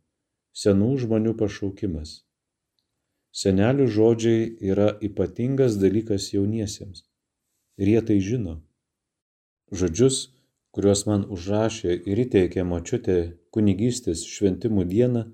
senų 0.63 0.93
žmonių 1.03 1.35
pašaukimas. 1.37 2.23
Senelių 3.37 3.89
žodžiai 3.99 4.49
yra 4.73 4.89
ypatingas 5.05 5.77
dalykas 5.83 6.31
jauniesiems 6.33 7.05
ir 7.77 7.93
jie 7.93 8.03
tai 8.09 8.19
žino. 8.31 8.59
Žodžius, 9.73 10.19
kuriuos 10.75 11.07
man 11.11 11.25
užrašė 11.37 11.95
ir 12.11 12.27
įteikė 12.27 12.67
močiutė 12.73 13.17
kunigystės 13.55 14.27
šventimų 14.29 14.85
dieną, 14.93 15.25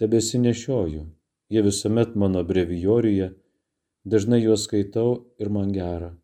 tebesinešioju 0.00 1.08
Jie 1.52 1.62
visuomet 1.62 2.14
mano 2.16 2.40
brevijoriuje, 2.48 3.26
dažnai 4.12 4.38
juos 4.40 4.62
skaitau 4.64 5.10
ir 5.42 5.50
man 5.52 5.72
gera. 5.76 6.14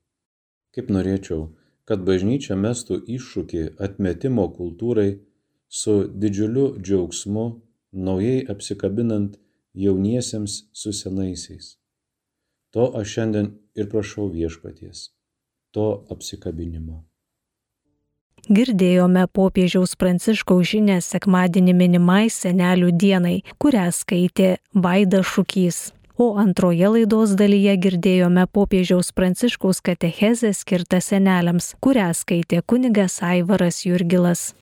Kaip 0.72 0.88
norėčiau, 0.94 1.42
kad 1.84 2.06
bažnyčia 2.06 2.56
mestų 2.56 2.96
iššūkį 3.16 3.64
atmetimo 3.86 4.46
kultūrai 4.54 5.10
su 5.80 5.98
didžiuliu 6.22 6.64
džiaugsmu, 6.80 7.44
naujai 8.06 8.38
apsikabinant 8.54 9.36
jauniesiems 9.84 10.56
su 10.80 10.94
senaisiais. 11.02 11.74
To 12.72 12.88
aš 13.02 13.12
šiandien 13.18 13.52
ir 13.76 13.92
prašau 13.92 14.30
viešpaties, 14.32 15.10
to 15.72 16.04
apsikabinimo. 16.10 17.02
Girdėjome 18.48 19.26
popiežiaus 19.34 19.92
pranciškaus 20.00 20.70
žinę 20.70 21.02
sekmadienį 21.04 21.74
minimai 21.76 22.30
senelių 22.32 22.94
dienai, 22.96 23.36
kurią 23.60 23.90
skaitė 23.92 24.56
Vaida 24.72 25.20
Šukys. 25.20 25.90
O 26.18 26.32
antroje 26.40 26.88
laidos 26.90 27.36
dalyje 27.38 27.76
girdėjome 27.78 28.46
popiežiaus 28.50 29.12
pranciškaus 29.14 29.82
katechezę 29.86 30.54
skirtą 30.56 30.98
seneliams, 31.04 31.74
kurią 31.84 32.08
skaitė 32.16 32.62
kunigas 32.66 33.20
Aivaras 33.22 33.84
Jurgilas. 33.86 34.48